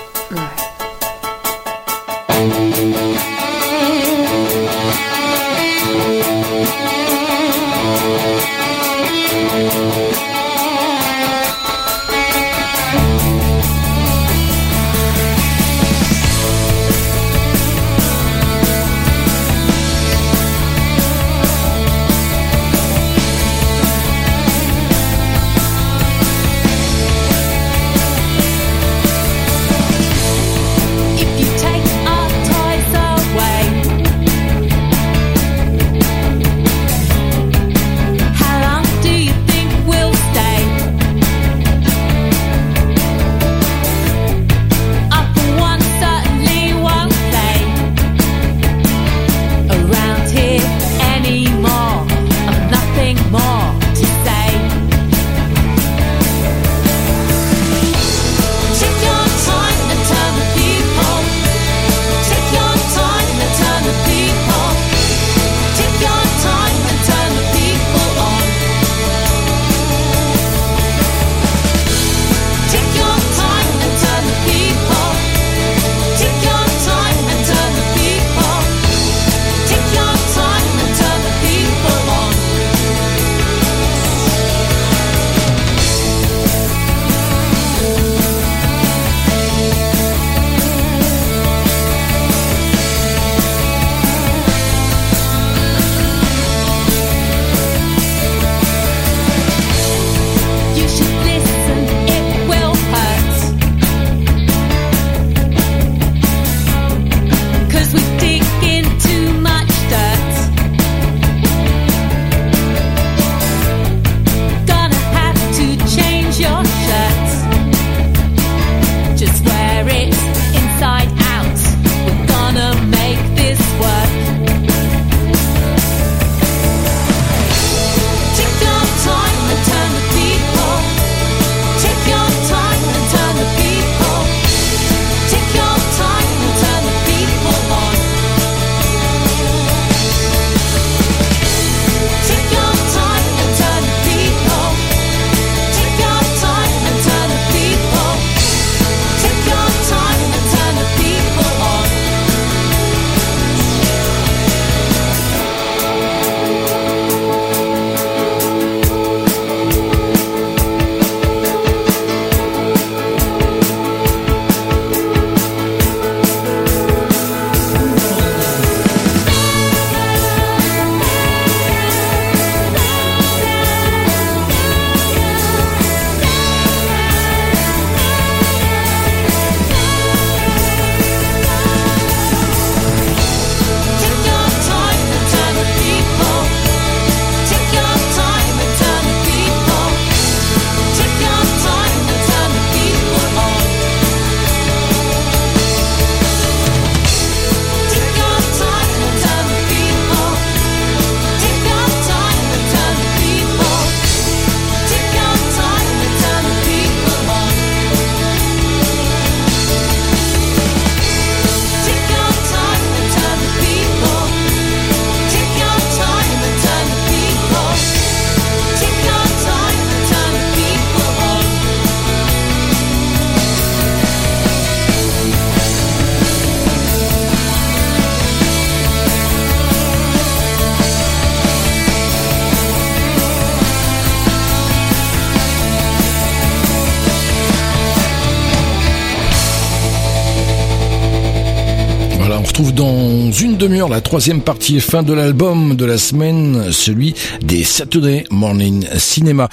la 243.72 244.02
troisième 244.02 244.42
partie 244.42 244.82
fin 244.82 245.02
de 245.02 245.14
l'album 245.14 245.76
de 245.78 245.86
la 245.86 245.98
semaine, 245.98 246.72
celui 246.74 247.16
des 247.42 247.64
Saturday 247.64 248.26
Morning 248.30 248.86
Cinema. 248.98 249.48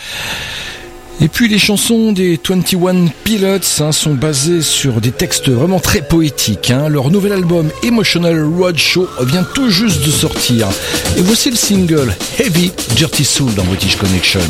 Et 1.20 1.28
puis 1.28 1.48
les 1.48 1.58
chansons 1.58 2.10
des 2.10 2.38
21 2.48 3.06
Pilots 3.22 3.58
hein, 3.80 3.92
sont 3.92 4.14
basées 4.14 4.62
sur 4.62 5.00
des 5.00 5.12
textes 5.12 5.48
vraiment 5.48 5.78
très 5.78 6.02
poétiques. 6.02 6.72
hein. 6.72 6.88
Leur 6.88 7.10
nouvel 7.10 7.32
album 7.32 7.70
Emotional 7.84 8.44
Roadshow 8.44 9.08
vient 9.20 9.44
tout 9.54 9.70
juste 9.70 10.04
de 10.04 10.10
sortir. 10.10 10.68
Et 11.16 11.20
voici 11.20 11.50
le 11.50 11.56
single 11.56 12.12
Heavy 12.40 12.72
Dirty 12.96 13.24
Soul 13.24 13.54
dans 13.54 13.64
British 13.64 13.96
Connection. 13.96 14.40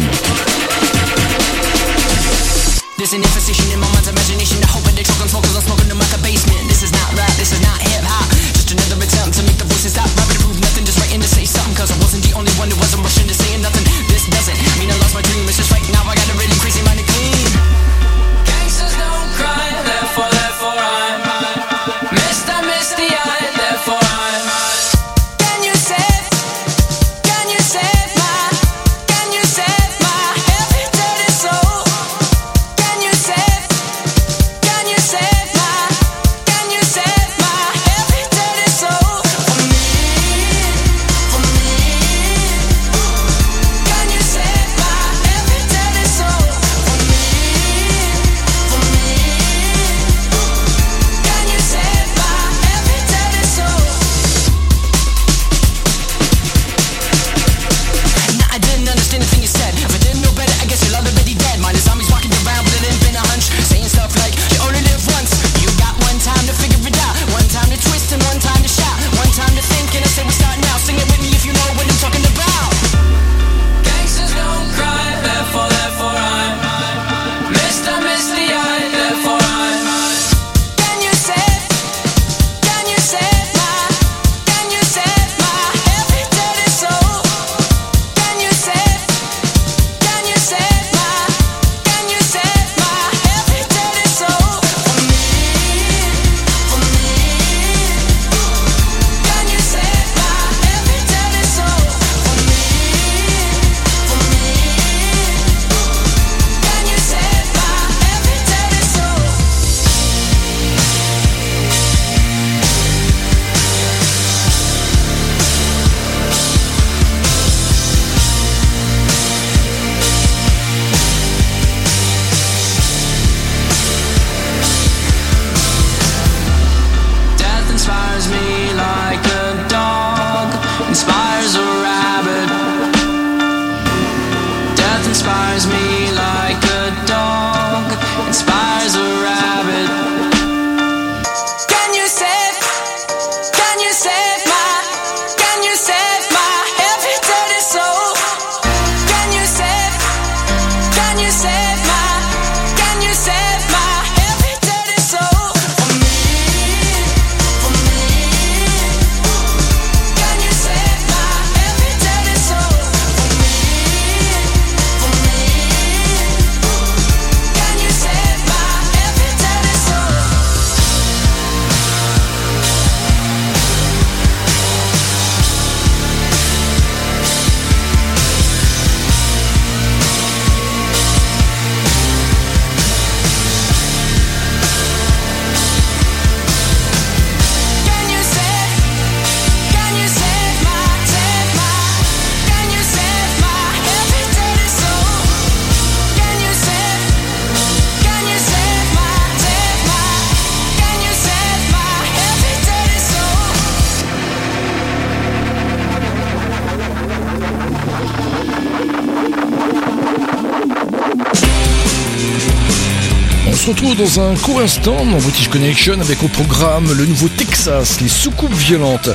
Un 214.20 214.34
court 214.34 214.60
instant 214.60 215.04
dans 215.04 215.18
British 215.18 215.48
Connection 215.48 216.00
avec 216.00 216.22
au 216.22 216.28
programme 216.28 216.92
le 216.92 217.06
nouveau 217.06 217.28
Texas, 217.28 218.00
les 218.00 218.08
soucoupes 218.08 218.54
violentes. 218.54 219.10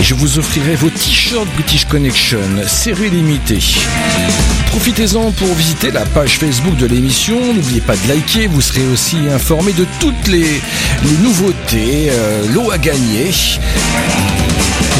Et 0.00 0.02
je 0.02 0.14
vous 0.14 0.38
offrirai 0.38 0.74
vos 0.74 0.90
t-shirts 0.90 1.46
British 1.54 1.84
Connection, 1.84 2.40
série 2.66 3.10
limitée. 3.10 3.60
Profitez-en 4.66 5.30
pour 5.32 5.54
visiter 5.54 5.90
la 5.90 6.04
page 6.04 6.38
Facebook 6.38 6.76
de 6.76 6.86
l'émission. 6.86 7.38
N'oubliez 7.54 7.80
pas 7.80 7.94
de 7.94 8.08
liker, 8.08 8.46
vous 8.48 8.60
serez 8.60 8.86
aussi 8.92 9.16
informé 9.32 9.72
de 9.72 9.86
toutes 10.00 10.28
les, 10.28 10.60
les 11.04 11.18
nouveautés, 11.22 12.08
euh, 12.10 12.46
l'eau 12.52 12.70
à 12.70 12.78
gagner. 12.78 13.30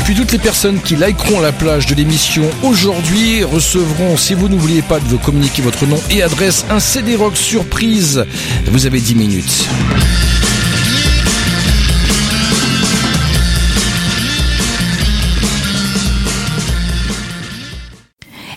Et 0.03 0.05
puis 0.05 0.15
toutes 0.15 0.33
les 0.33 0.39
personnes 0.39 0.81
qui 0.81 0.97
likeront 0.97 1.41
la 1.41 1.53
plage 1.53 1.87
de 1.87 1.95
l'émission 1.95 2.43
aujourd'hui 2.63 3.45
recevront, 3.45 4.17
si 4.17 4.35
vous 4.35 4.49
n'oubliez 4.49 4.83
pas 4.83 4.99
de 4.99 5.05
vous 5.05 5.19
communiquer 5.19 5.63
votre 5.63 5.87
nom 5.87 6.01
et 6.11 6.23
adresse, 6.23 6.65
un 6.71 6.81
CD 6.81 7.15
rock 7.15 7.37
surprise. 7.37 8.25
Vous 8.67 8.87
avez 8.87 9.01
10 9.01 9.15
minutes. 9.15 9.32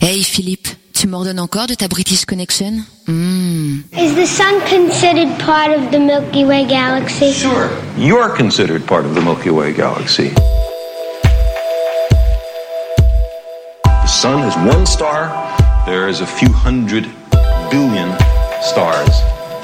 Hey 0.01 0.21
Philippe, 0.23 0.67
tu 0.93 1.07
m'ordonnes 1.07 1.39
encore 1.39 1.67
de 1.67 1.75
ta 1.75 1.87
British 1.87 2.25
Connection 2.25 2.83
Hmm. 3.07 3.81
Is 3.93 4.15
the 4.15 4.25
sun 4.25 4.59
considered 4.67 5.29
part 5.39 5.71
of 5.71 5.91
the 5.91 5.99
Milky 5.99 6.43
Way 6.43 6.65
galaxy? 6.65 7.31
Sure. 7.31 7.69
You're 7.97 8.29
considered 8.35 8.85
part 8.85 9.05
of 9.05 9.13
the 9.15 9.21
Milky 9.21 9.51
Way 9.51 9.73
galaxy. 9.73 10.31
The 13.83 14.07
sun 14.07 14.43
is 14.47 14.55
one 14.57 14.85
star. 14.85 15.29
There 15.85 16.07
is 16.09 16.21
a 16.21 16.25
few 16.25 16.51
hundred 16.51 17.05
billion 17.71 18.09
stars 18.61 19.21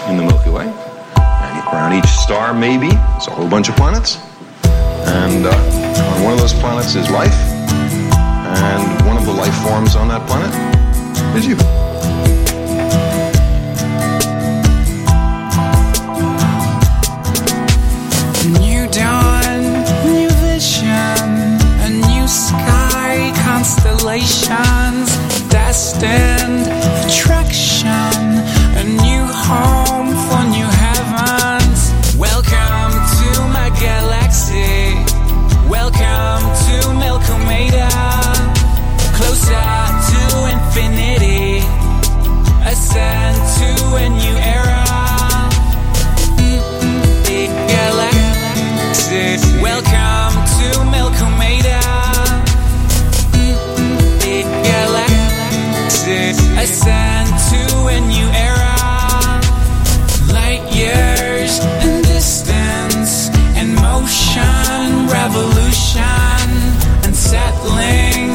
in 0.07 0.17
the 0.17 0.23
Milky 0.23 0.51
Way. 0.51 0.90
Around 1.71 1.93
each 1.93 2.09
star, 2.09 2.53
maybe, 2.53 2.89
it's 3.15 3.27
a 3.27 3.31
whole 3.31 3.47
bunch 3.47 3.69
of 3.69 3.75
planets. 3.77 4.17
And 5.07 5.45
uh, 5.45 5.49
on 6.15 6.23
one 6.23 6.33
of 6.33 6.39
those 6.39 6.53
planets 6.53 6.95
is 6.95 7.09
life, 7.09 7.33
and 8.11 9.05
one 9.07 9.15
of 9.15 9.25
the 9.25 9.31
life 9.31 9.55
forms 9.63 9.95
on 9.95 10.09
that 10.09 10.27
planet 10.27 10.53
is 11.37 11.47
you. 11.47 11.55
New 18.59 18.87
dawn, 18.91 19.61
new 20.05 20.29
vision, 20.43 21.23
a 21.85 21.89
new 21.89 22.27
sky, 22.27 23.31
constellations, 23.45 25.07
destined 25.47 26.67
attraction, 27.05 28.10
motion, 65.31 65.51
revolution, 65.51 66.47
unsettling 67.07 68.29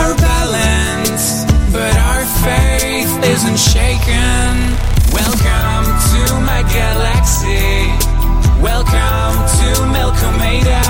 our 0.00 0.14
balance. 0.16 1.44
But 1.72 1.94
our 1.96 2.24
faith 2.44 3.12
isn't 3.24 3.58
shaken. 3.58 4.50
Welcome 5.12 5.86
to 6.10 6.22
my 6.50 6.62
galaxy. 6.72 7.86
Welcome 8.60 9.34
to 9.58 9.68
Melcomeda. 9.94 10.82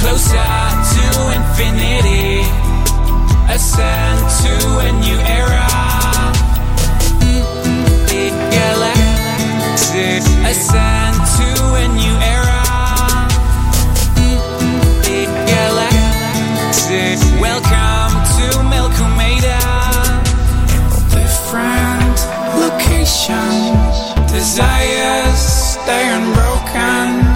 Closer 0.00 0.56
to 0.92 1.04
infinity. 1.38 2.44
Ascend 3.48 4.20
to 4.40 4.54
a 4.86 4.90
new 5.04 5.20
era. 5.20 5.68
Galaxy. 8.50 10.08
Ascend 10.44 11.09
Desires 24.28 25.38
stay 25.38 26.08
unbroken. 26.12 27.29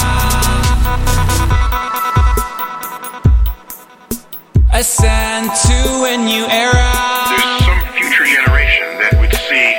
Ascend 4.73 5.51
to 5.67 5.79
a 6.05 6.17
new 6.17 6.47
era. 6.47 6.91
There's 7.31 7.59
some 7.65 7.83
future 7.95 8.27
generation 8.27 8.87
that 9.03 9.13
would 9.19 9.35
see 9.35 9.75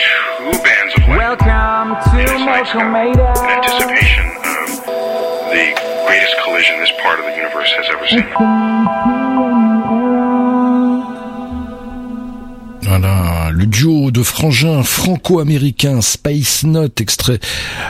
two 0.00 0.56
bands 0.64 0.92
of 0.96 1.02
light 1.08 1.18
Welcome 1.18 2.00
to 2.12 2.24
Melcomeda. 2.40 3.28
in 3.36 3.48
anticipation 3.48 4.26
of 4.44 4.68
the 5.52 5.66
greatest 6.06 6.34
collision 6.44 6.80
this 6.80 6.92
part 7.02 7.18
of 7.18 7.26
the 7.26 7.36
universe 7.36 7.72
has 7.76 7.88
ever 7.90 8.06
seen. 8.08 8.24
de 13.80 14.22
frangins 14.22 14.82
franco-américains 14.82 16.02
Space 16.02 16.64
Note, 16.64 17.00
extrait 17.00 17.40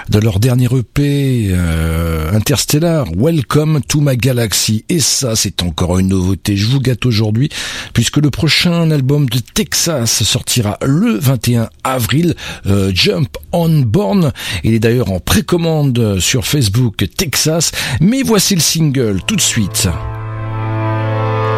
de 0.08 0.20
leur 0.20 0.38
dernier 0.38 0.66
EP 0.66 1.48
euh, 1.50 2.30
Interstellar, 2.32 3.06
Welcome 3.16 3.80
to 3.88 4.00
my 4.00 4.16
Galaxy. 4.16 4.84
Et 4.88 5.00
ça, 5.00 5.34
c'est 5.34 5.64
encore 5.64 5.98
une 5.98 6.08
nouveauté. 6.08 6.56
Je 6.56 6.66
vous 6.66 6.78
gâte 6.78 7.06
aujourd'hui, 7.06 7.48
puisque 7.92 8.18
le 8.18 8.30
prochain 8.30 8.92
album 8.92 9.28
de 9.28 9.40
Texas 9.40 10.22
sortira 10.22 10.78
le 10.82 11.18
21 11.18 11.68
avril, 11.82 12.36
euh, 12.66 12.92
Jump 12.94 13.36
on 13.50 13.80
Born. 13.80 14.30
Il 14.62 14.74
est 14.74 14.80
d'ailleurs 14.80 15.10
en 15.10 15.18
précommande 15.18 16.20
sur 16.20 16.46
Facebook 16.46 17.04
Texas. 17.16 17.72
Mais 18.00 18.22
voici 18.22 18.54
le 18.54 18.60
single 18.60 19.22
tout 19.26 19.34
de 19.34 19.40
suite. 19.40 19.88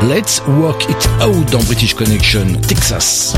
Let's 0.02 0.42
Work 0.48 0.86
It 0.88 1.10
Out 1.22 1.50
dans 1.52 1.62
British 1.64 1.92
Connection, 1.92 2.46
Texas. 2.66 3.34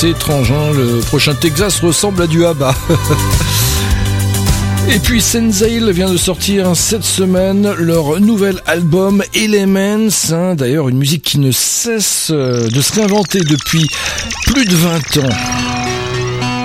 Assez 0.00 0.10
étrange. 0.12 0.50
hein. 0.50 0.72
Le 0.74 1.00
prochain 1.00 1.34
Texas 1.34 1.78
ressemble 1.80 2.22
à 2.22 2.26
du 2.26 2.46
ABBA. 2.46 2.74
Et 4.88 4.98
puis 4.98 5.20
Senzail 5.20 5.92
vient 5.92 6.08
de 6.08 6.16
sortir 6.16 6.74
cette 6.74 7.04
semaine 7.04 7.70
leur 7.76 8.18
nouvel 8.18 8.62
album 8.66 9.22
Elements. 9.34 10.08
hein. 10.32 10.54
D'ailleurs, 10.54 10.88
une 10.88 10.96
musique 10.96 11.22
qui 11.22 11.38
ne 11.38 11.52
cesse 11.52 12.28
euh, 12.30 12.66
de 12.70 12.80
se 12.80 12.94
réinventer 12.94 13.40
depuis 13.40 13.86
plus 14.46 14.64
de 14.64 14.74
20 14.74 14.96
ans. 15.18 15.28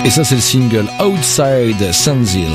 Et 0.06 0.10
ça, 0.10 0.24
c'est 0.24 0.36
le 0.36 0.40
single 0.40 0.86
Outside 1.04 1.92
Senzail. 1.92 2.46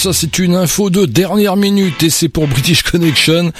Ça 0.00 0.14
c'est 0.14 0.38
une 0.38 0.54
info 0.54 0.88
de 0.88 1.04
dernière 1.04 1.56
minute 1.56 2.02
et 2.02 2.08
c'est 2.08 2.30
pour 2.30 2.46
British 2.46 2.82
Connection. 2.82 3.52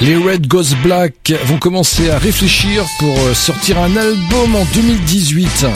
Les 0.00 0.16
Red 0.16 0.46
Ghost 0.46 0.74
Black 0.82 1.34
vont 1.44 1.58
commencer 1.58 2.08
à 2.08 2.16
réfléchir 2.16 2.86
pour 2.98 3.14
euh, 3.14 3.34
sortir 3.34 3.78
un 3.78 3.94
album 3.94 4.56
en 4.56 4.64
2018. 4.72 5.66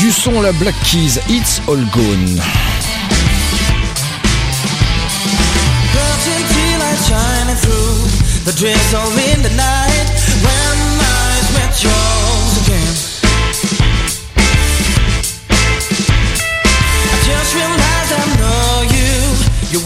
Du 0.00 0.10
son 0.10 0.40
la 0.40 0.50
Black 0.50 0.74
Keys, 0.84 1.20
It's 1.30 1.62
All 1.68 1.84
Gone. 1.94 2.40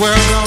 You. 0.01 0.40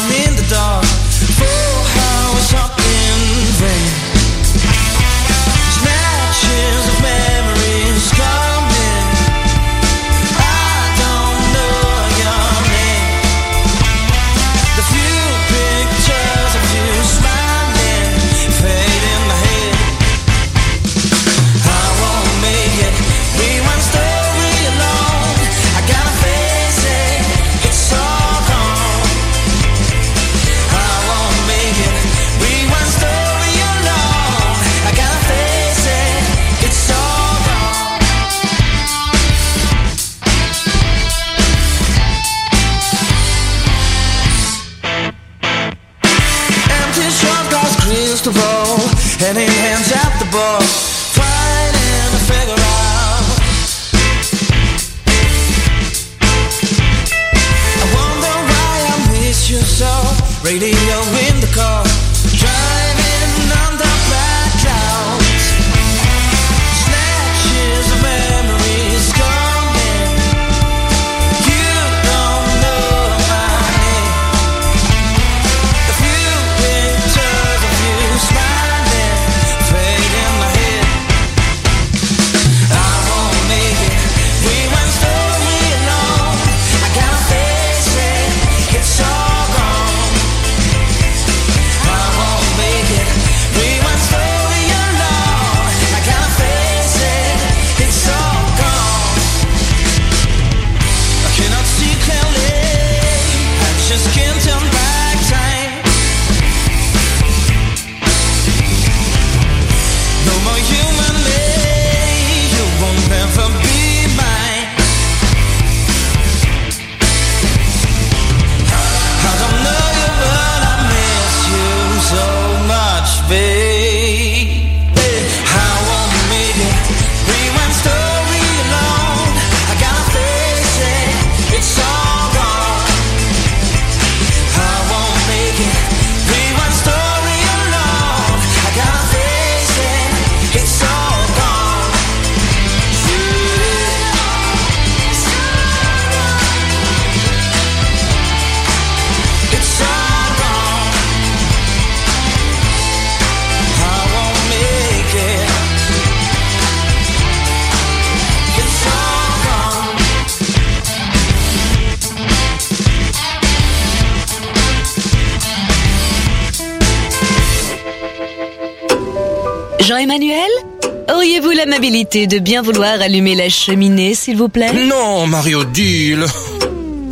De 172.13 172.37
bien 172.37 172.61
vouloir 172.61 173.01
allumer 173.01 173.33
la 173.33 173.49
cheminée, 173.49 174.13
s'il 174.13 174.37
vous 174.37 174.47
plaît 174.47 174.71
Non, 174.87 175.25
Mario 175.25 175.63
Deal. 175.63 176.23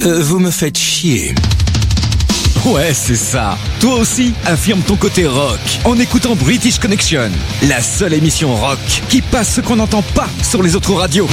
Euh, 0.04 0.22
vous 0.22 0.40
me 0.40 0.52
faites 0.52 0.78
chier. 0.78 1.34
Ouais, 2.66 2.94
c'est 2.94 3.16
ça. 3.16 3.58
Toi 3.80 3.96
aussi, 3.96 4.34
affirme 4.46 4.82
ton 4.82 4.96
côté 4.96 5.26
rock 5.26 5.60
en 5.86 5.98
écoutant 5.98 6.36
British 6.36 6.78
Connection, 6.78 7.32
la 7.68 7.82
seule 7.82 8.14
émission 8.14 8.56
rock 8.56 8.78
qui 9.10 9.24
passe 9.24 9.56
ce 9.56 9.62
qu'on 9.62 9.78
n'entend 9.78 10.04
pas 10.14 10.30
sur 10.48 10.62
les 10.62 10.76
autres 10.76 10.94
radios. 10.94 11.28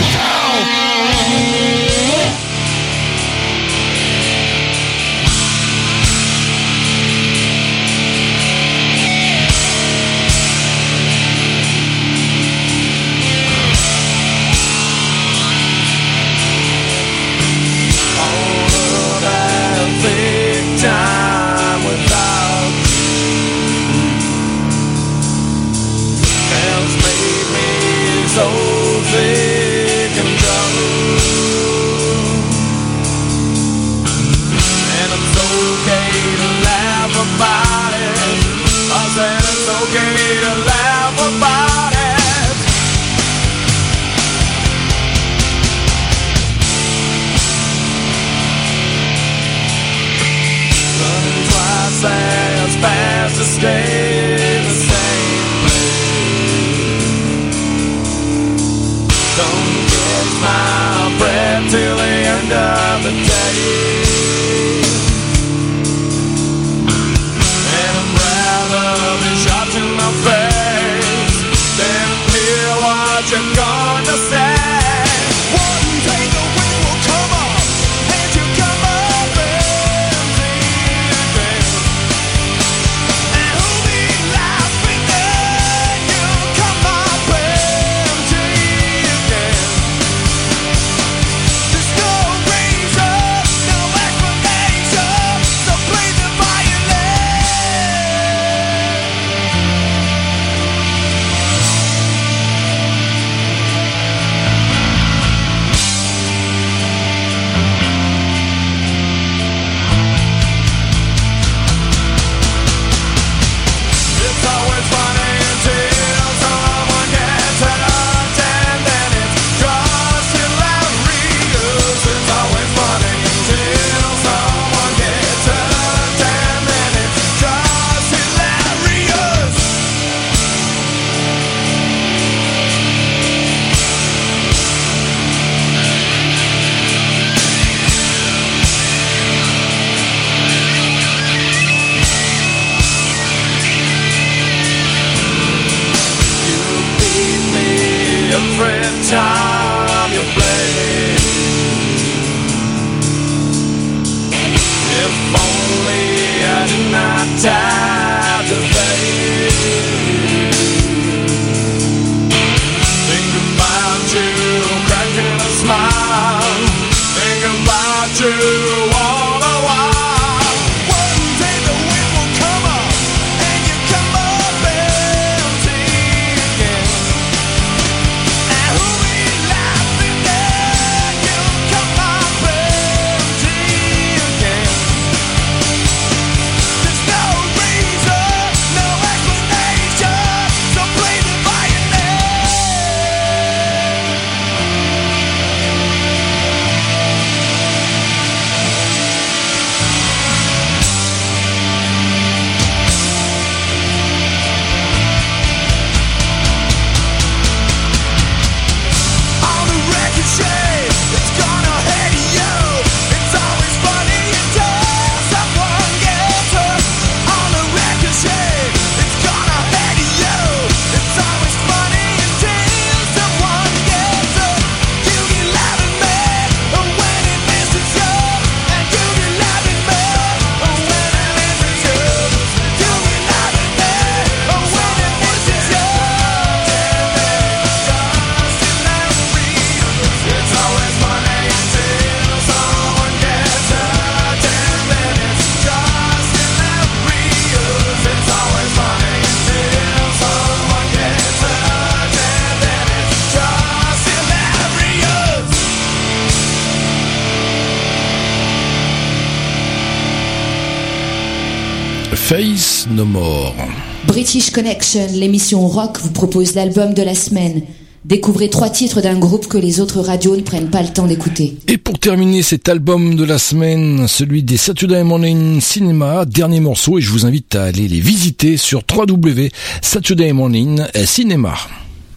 Connection, 264.58 265.06
l'émission 265.12 265.68
rock, 265.68 266.00
vous 266.00 266.10
propose 266.10 266.56
l'album 266.56 266.92
de 266.92 267.02
la 267.02 267.14
semaine. 267.14 267.62
Découvrez 268.04 268.50
trois 268.50 268.70
titres 268.70 269.00
d'un 269.00 269.16
groupe 269.16 269.46
que 269.46 269.56
les 269.56 269.78
autres 269.78 270.00
radios 270.00 270.34
ne 270.34 270.42
prennent 270.42 270.68
pas 270.68 270.82
le 270.82 270.88
temps 270.88 271.06
d'écouter. 271.06 271.56
Et 271.68 271.78
pour 271.78 272.00
terminer 272.00 272.42
cet 272.42 272.68
album 272.68 273.14
de 273.14 273.22
la 273.22 273.38
semaine, 273.38 274.08
celui 274.08 274.42
des 274.42 274.56
Saturday 274.56 275.04
Morning 275.04 275.60
Cinema, 275.60 276.24
dernier 276.24 276.58
morceau, 276.58 276.98
et 276.98 277.00
je 277.00 277.12
vous 277.12 277.24
invite 277.24 277.54
à 277.54 277.66
aller 277.66 277.86
les 277.86 278.00
visiter 278.00 278.56
sur 278.56 278.82
www.saturdaymorning 278.92 280.82
Cinema. 281.04 281.54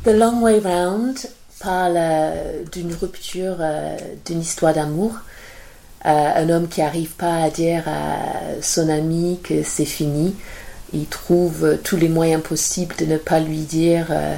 The 0.03 0.09
Long 0.09 0.41
Way 0.41 0.61
Round 0.65 1.18
parle 1.59 1.93
euh, 1.95 2.63
d'une 2.73 2.91
rupture, 2.95 3.57
euh, 3.59 3.95
d'une 4.26 4.41
histoire 4.41 4.73
d'amour. 4.73 5.11
Euh, 6.07 6.09
un 6.09 6.49
homme 6.49 6.68
qui 6.68 6.80
n'arrive 6.80 7.11
pas 7.11 7.43
à 7.43 7.51
dire 7.51 7.84
à 7.85 8.59
son 8.63 8.89
ami 8.89 9.38
que 9.43 9.61
c'est 9.63 9.85
fini. 9.85 10.34
Il 10.93 11.05
trouve 11.05 11.63
euh, 11.65 11.77
tous 11.81 11.97
les 11.97 12.09
moyens 12.09 12.43
possibles 12.43 12.95
de 12.97 13.05
ne 13.05 13.18
pas 13.18 13.39
lui 13.39 13.59
dire 13.59 14.07
euh, 14.09 14.35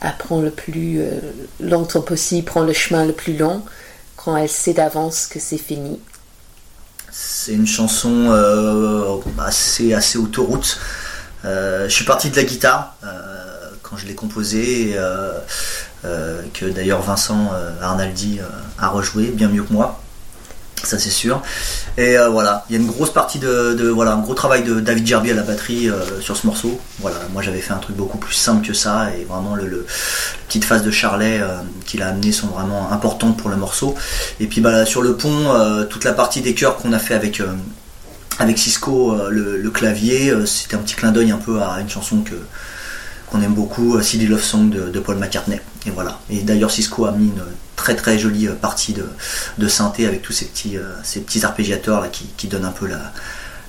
apprends 0.00 0.40
le 0.40 0.50
plus 0.50 1.00
euh, 1.00 1.20
longtemps 1.60 2.02
possible, 2.02 2.44
prends 2.46 2.64
le 2.64 2.72
chemin 2.72 3.04
le 3.04 3.12
plus 3.12 3.36
long 3.36 3.62
quand 4.16 4.36
elle 4.36 4.48
sait 4.48 4.74
d'avance 4.74 5.26
que 5.26 5.40
c'est 5.40 5.58
fini. 5.58 5.98
C'est 7.10 7.52
une 7.52 7.66
chanson 7.66 8.26
euh, 8.30 9.16
assez, 9.38 9.94
assez 9.94 10.18
autoroute. 10.18 10.78
Je 11.42 11.88
suis 11.88 12.04
parti 12.04 12.30
de 12.30 12.36
la 12.36 12.44
guitare 12.44 12.96
quand 13.82 13.96
je 13.96 14.06
l'ai 14.06 14.14
composée, 14.14 14.94
que 16.02 16.68
d'ailleurs 16.68 17.00
Vincent 17.00 17.50
Arnaldi 17.80 18.40
a 18.78 18.88
rejoué 18.88 19.28
bien 19.28 19.48
mieux 19.48 19.64
que 19.64 19.72
moi. 19.72 20.00
Ça 20.82 20.98
c'est 20.98 21.10
sûr. 21.10 21.42
Et 21.98 22.16
euh, 22.18 22.28
voilà, 22.30 22.64
il 22.68 22.74
y 22.74 22.78
a 22.78 22.80
une 22.82 22.88
grosse 22.88 23.12
partie 23.12 23.38
de, 23.38 23.88
voilà, 23.88 24.12
un 24.14 24.20
gros 24.20 24.34
travail 24.34 24.62
de 24.64 24.80
David 24.80 25.06
Gerby 25.06 25.30
à 25.30 25.34
la 25.34 25.42
batterie 25.42 25.88
euh, 25.90 26.20
sur 26.20 26.36
ce 26.36 26.46
morceau. 26.46 26.80
Voilà, 27.00 27.16
moi 27.32 27.42
j'avais 27.42 27.60
fait 27.60 27.72
un 27.74 27.78
truc 27.78 27.96
beaucoup 27.96 28.16
plus 28.18 28.34
simple 28.34 28.66
que 28.66 28.72
ça 28.72 29.10
et 29.14 29.24
vraiment 29.24 29.54
le, 29.54 29.66
le- 29.66 29.86
petite 30.48 30.64
phase 30.64 30.82
de 30.82 30.90
Charlet 30.90 31.38
euh, 31.40 31.58
qu'il 31.86 32.02
a 32.02 32.08
amené 32.08 32.32
sont 32.32 32.46
vraiment 32.48 32.90
importantes 32.92 33.36
pour 33.36 33.50
le 33.50 33.56
morceau. 33.56 33.94
Et 34.40 34.46
puis 34.46 34.60
bah, 34.60 34.86
sur 34.86 35.02
le 35.02 35.16
pont, 35.16 35.46
toute 35.90 36.04
la 36.04 36.12
partie 36.12 36.40
des 36.40 36.54
chœurs 36.54 36.76
qu'on 36.76 36.92
a 36.92 36.98
fait 36.98 37.14
avec 37.14 37.42
avec 38.38 38.58
Cisco, 38.58 39.16
le, 39.28 39.58
le 39.58 39.70
clavier, 39.70 40.32
c'était 40.46 40.76
un 40.76 40.78
petit 40.78 40.94
clin 40.94 41.12
d'œil 41.12 41.30
un 41.30 41.36
peu 41.36 41.60
à 41.60 41.78
une 41.80 41.90
chanson 41.90 42.22
que 42.22 42.34
qu'on 43.30 43.40
aime 43.42 43.54
beaucoup, 43.54 43.96
euh, 43.96 44.02
Silly 44.02 44.26
Love 44.26 44.42
Song 44.42 44.70
de, 44.70 45.00
Paul 45.00 45.16
McCartney. 45.16 45.60
Et 45.86 45.90
voilà. 45.90 46.20
Et 46.28 46.42
d'ailleurs 46.42 46.70
Cisco 46.70 47.06
a 47.06 47.12
mis 47.12 47.26
une 47.26 47.42
très 47.76 47.94
très 47.94 48.18
jolie 48.18 48.48
euh, 48.48 48.54
partie 48.54 48.94
de, 49.58 49.68
synthé 49.68 50.06
avec 50.06 50.22
tous 50.22 50.32
ces 50.32 50.46
petits 50.46 50.76
euh, 50.76 51.44
arpégiateurs 51.46 52.10
qui, 52.10 52.48
donnent 52.48 52.64
un 52.64 52.72
peu 52.72 52.88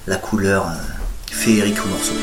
la, 0.07 0.15
couleur 0.17 0.67
féerique 1.31 1.83
au 1.85 1.89
morceau. 1.89 2.13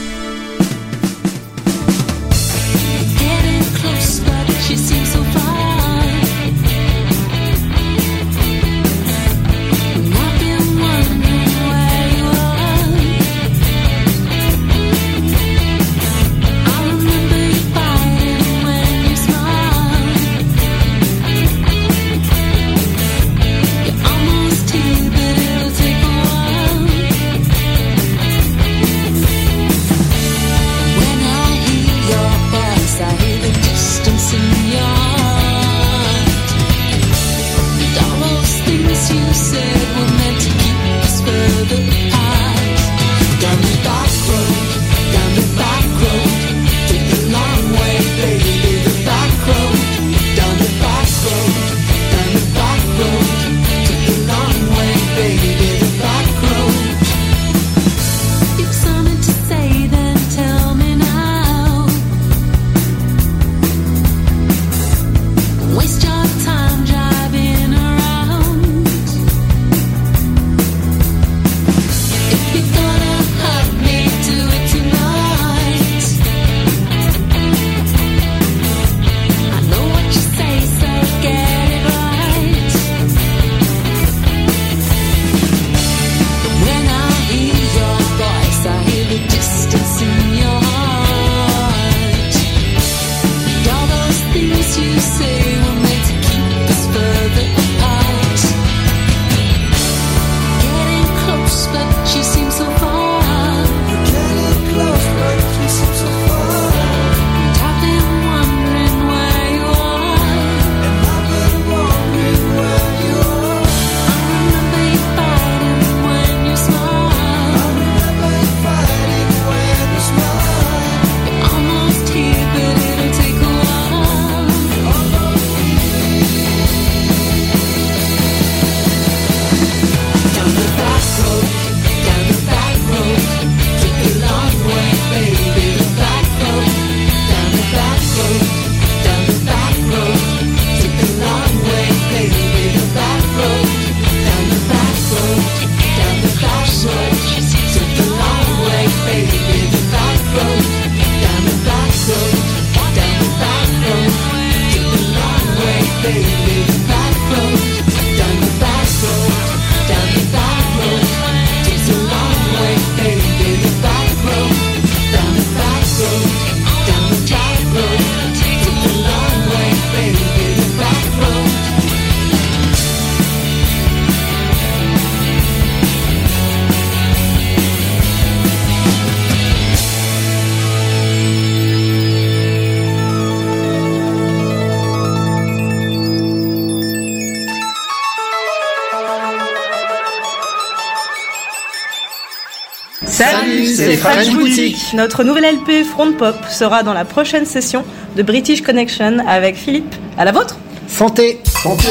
French 194.12 194.30
Boutique. 194.30 194.94
Notre 194.94 195.22
nouvelle 195.22 195.44
LP 195.56 195.84
Front 195.84 196.12
Pop 196.12 196.36
sera 196.48 196.82
dans 196.82 196.94
la 196.94 197.04
prochaine 197.04 197.44
session 197.44 197.84
de 198.16 198.22
British 198.22 198.62
Connection 198.62 199.18
avec 199.26 199.56
Philippe. 199.56 199.94
À 200.16 200.24
la 200.24 200.32
vôtre 200.32 200.56
Santé 200.88 201.40
Santé 201.44 201.88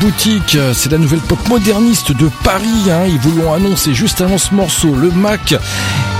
Boutique, 0.00 0.56
c'est 0.72 0.90
la 0.92 0.98
nouvelle 0.98 1.20
pop 1.20 1.38
moderniste 1.48 2.12
de 2.12 2.30
Paris. 2.42 2.90
Hein. 2.90 3.04
Ils 3.06 3.18
vous 3.18 3.38
l'ont 3.38 3.52
annoncé 3.52 3.92
juste 3.92 4.22
avant 4.22 4.38
ce 4.38 4.54
morceau, 4.54 4.94
le 4.94 5.10
Mac. 5.10 5.54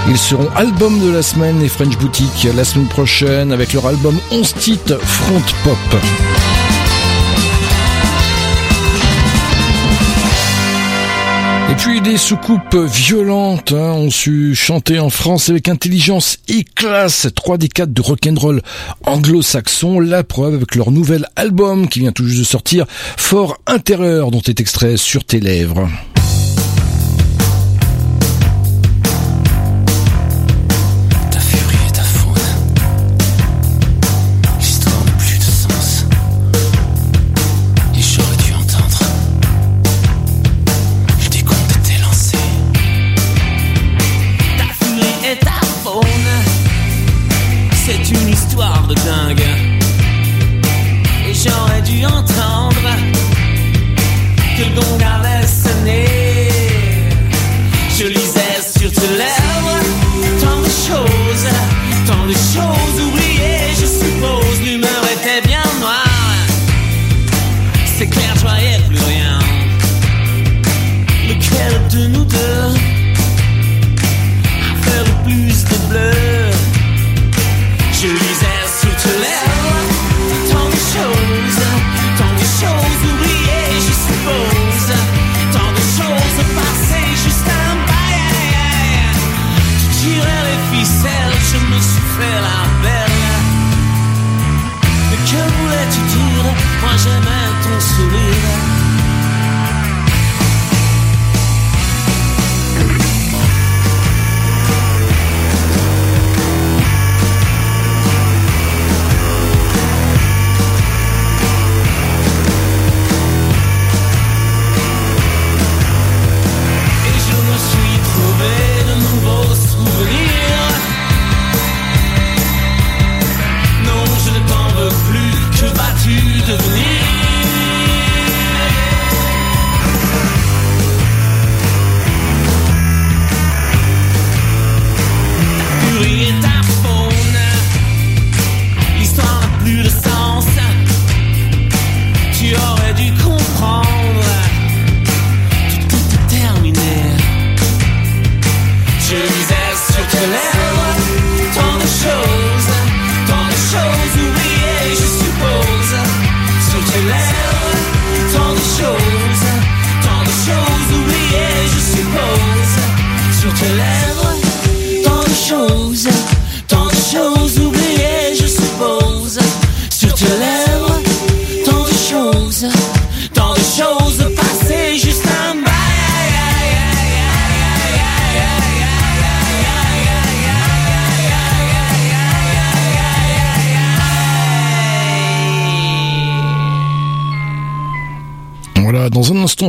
Ils 0.08 0.18
seront 0.18 0.48
album 0.54 1.00
de 1.00 1.10
la 1.10 1.22
semaine, 1.22 1.60
les 1.60 1.68
French 1.68 1.96
Boutique, 1.96 2.46
la 2.54 2.64
semaine 2.64 2.88
prochaine 2.88 3.52
avec 3.52 3.72
leur 3.72 3.86
album 3.86 4.18
11 4.30 4.54
titres 4.54 4.98
Front 5.00 5.42
Pop. 5.64 6.49
Puis 11.82 12.00
des 12.02 12.18
soucoupes 12.18 12.76
violentes 12.76 13.72
hein, 13.72 13.92
ont 13.92 14.10
su 14.10 14.54
chanter 14.54 14.98
en 14.98 15.08
France 15.08 15.48
avec 15.48 15.68
intelligence 15.68 16.38
et 16.48 16.62
classe. 16.62 17.28
3 17.34 17.56
des 17.56 17.68
4 17.68 17.92
de 17.92 18.00
rock'n'roll 18.02 18.60
anglo-saxon. 19.06 19.98
La 19.98 20.22
preuve 20.22 20.54
avec 20.54 20.74
leur 20.74 20.90
nouvel 20.90 21.26
album 21.36 21.88
qui 21.88 22.00
vient 22.00 22.12
tout 22.12 22.26
juste 22.26 22.40
de 22.40 22.44
sortir, 22.44 22.86
Fort 22.88 23.58
Intérieur, 23.66 24.30
dont 24.30 24.42
est 24.42 24.60
extrait 24.60 24.96
sur 24.96 25.24
tes 25.24 25.40
lèvres. 25.40 25.88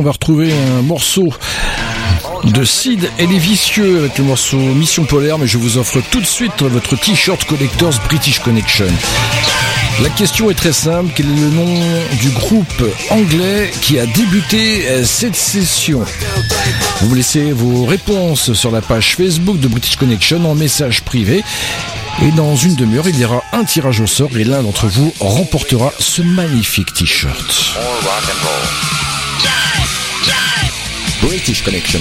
On 0.02 0.04
va 0.04 0.10
retrouver 0.10 0.52
un 0.52 0.82
morceau 0.82 1.28
de 2.42 2.64
Sid 2.64 3.08
et 3.20 3.26
les 3.28 3.38
Vicieux 3.38 3.98
avec 3.98 4.18
le 4.18 4.24
morceau 4.24 4.56
Mission 4.56 5.04
Polaire, 5.04 5.38
mais 5.38 5.46
je 5.46 5.58
vous 5.58 5.78
offre 5.78 6.00
tout 6.10 6.20
de 6.20 6.26
suite 6.26 6.60
votre 6.62 6.96
t-shirt 6.96 7.44
Collectors 7.44 7.94
British 8.08 8.40
Connection. 8.40 8.88
La 10.02 10.08
question 10.08 10.50
est 10.50 10.54
très 10.54 10.72
simple, 10.72 11.12
quel 11.14 11.26
est 11.26 11.40
le 11.40 11.50
nom 11.50 11.80
du 12.20 12.30
groupe 12.30 12.82
anglais 13.10 13.70
qui 13.80 14.00
a 14.00 14.06
débuté 14.06 14.88
euh, 14.88 15.04
cette 15.04 15.36
session? 15.36 16.00
Vous 17.00 17.08
vous 17.08 17.14
laissez 17.14 17.52
vos 17.52 17.84
réponses 17.84 18.54
sur 18.54 18.72
la 18.72 18.80
page 18.80 19.14
Facebook 19.14 19.60
de 19.60 19.68
British 19.68 19.94
Connection 19.94 20.44
en 20.50 20.56
message 20.56 21.02
privé. 21.02 21.44
Et 22.22 22.32
dans 22.32 22.56
une 22.56 22.74
demi-heure, 22.74 23.08
il 23.08 23.20
y 23.20 23.24
aura 23.24 23.44
un 23.52 23.62
tirage 23.62 24.00
au 24.00 24.08
sort 24.08 24.36
et 24.36 24.42
l'un 24.42 24.64
d'entre 24.64 24.88
vous 24.88 25.14
remportera 25.20 25.92
ce 26.00 26.22
magnifique 26.22 26.92
t-shirt. 26.92 27.76
British 31.32 31.62
Connection. 31.62 32.00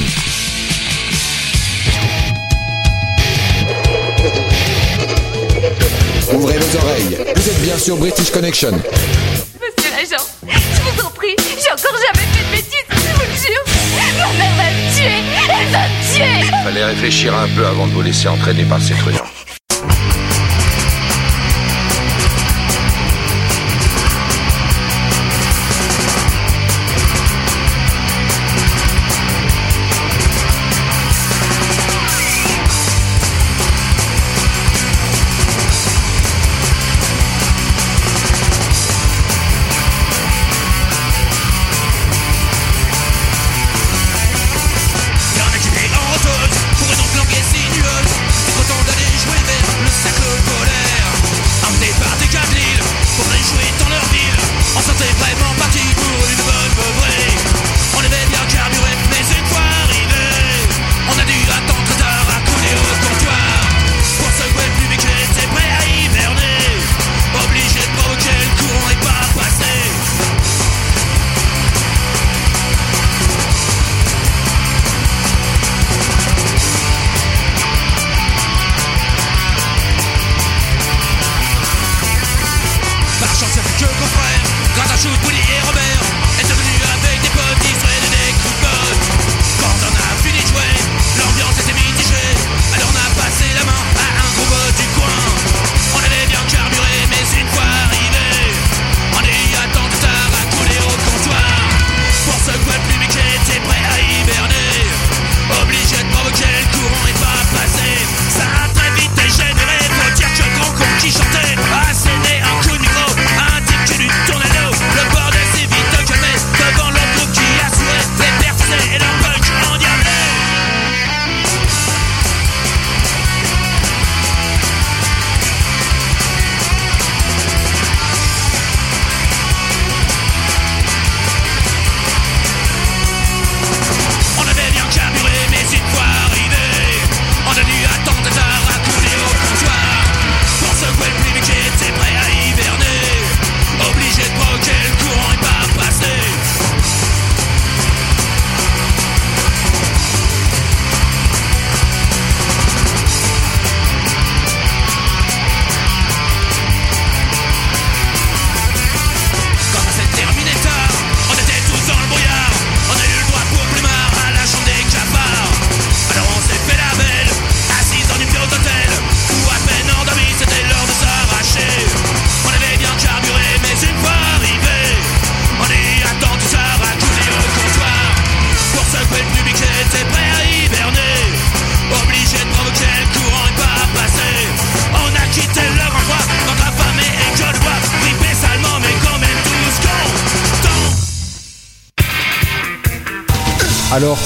Ouvrez 6.34 6.58
vos 6.58 6.76
oreilles. 6.76 7.18
Vous 7.34 7.50
êtes 7.50 7.62
bien 7.62 7.78
sur 7.78 7.96
British 7.96 8.30
Connection. 8.30 8.72
Monsieur 8.74 9.90
l'agent, 9.90 10.26
je 10.46 10.82
vous 10.82 11.06
en 11.06 11.10
prie, 11.12 11.38
j'ai 11.40 11.72
encore 11.72 11.98
jamais 11.98 12.28
fait 12.28 12.44
de 12.44 12.52
bêtises, 12.52 12.88
je 12.90 13.14
vous 13.16 13.22
le 13.22 13.38
jure. 13.38 13.64
Ma 13.96 14.34
mère 14.38 14.56
va 14.58 14.64
me 14.70 14.98
tuer, 14.98 15.24
elle 15.48 15.72
va 15.72 15.88
me 15.88 15.94
tuer. 16.14 16.52
Fallait 16.66 16.84
réfléchir 16.84 17.34
un 17.34 17.48
peu 17.48 17.66
avant 17.66 17.88
de 17.88 17.94
vous 17.94 18.02
laisser 18.02 18.28
entraîner 18.28 18.66
par 18.66 18.82
ces 18.82 18.96
truands. 18.96 19.41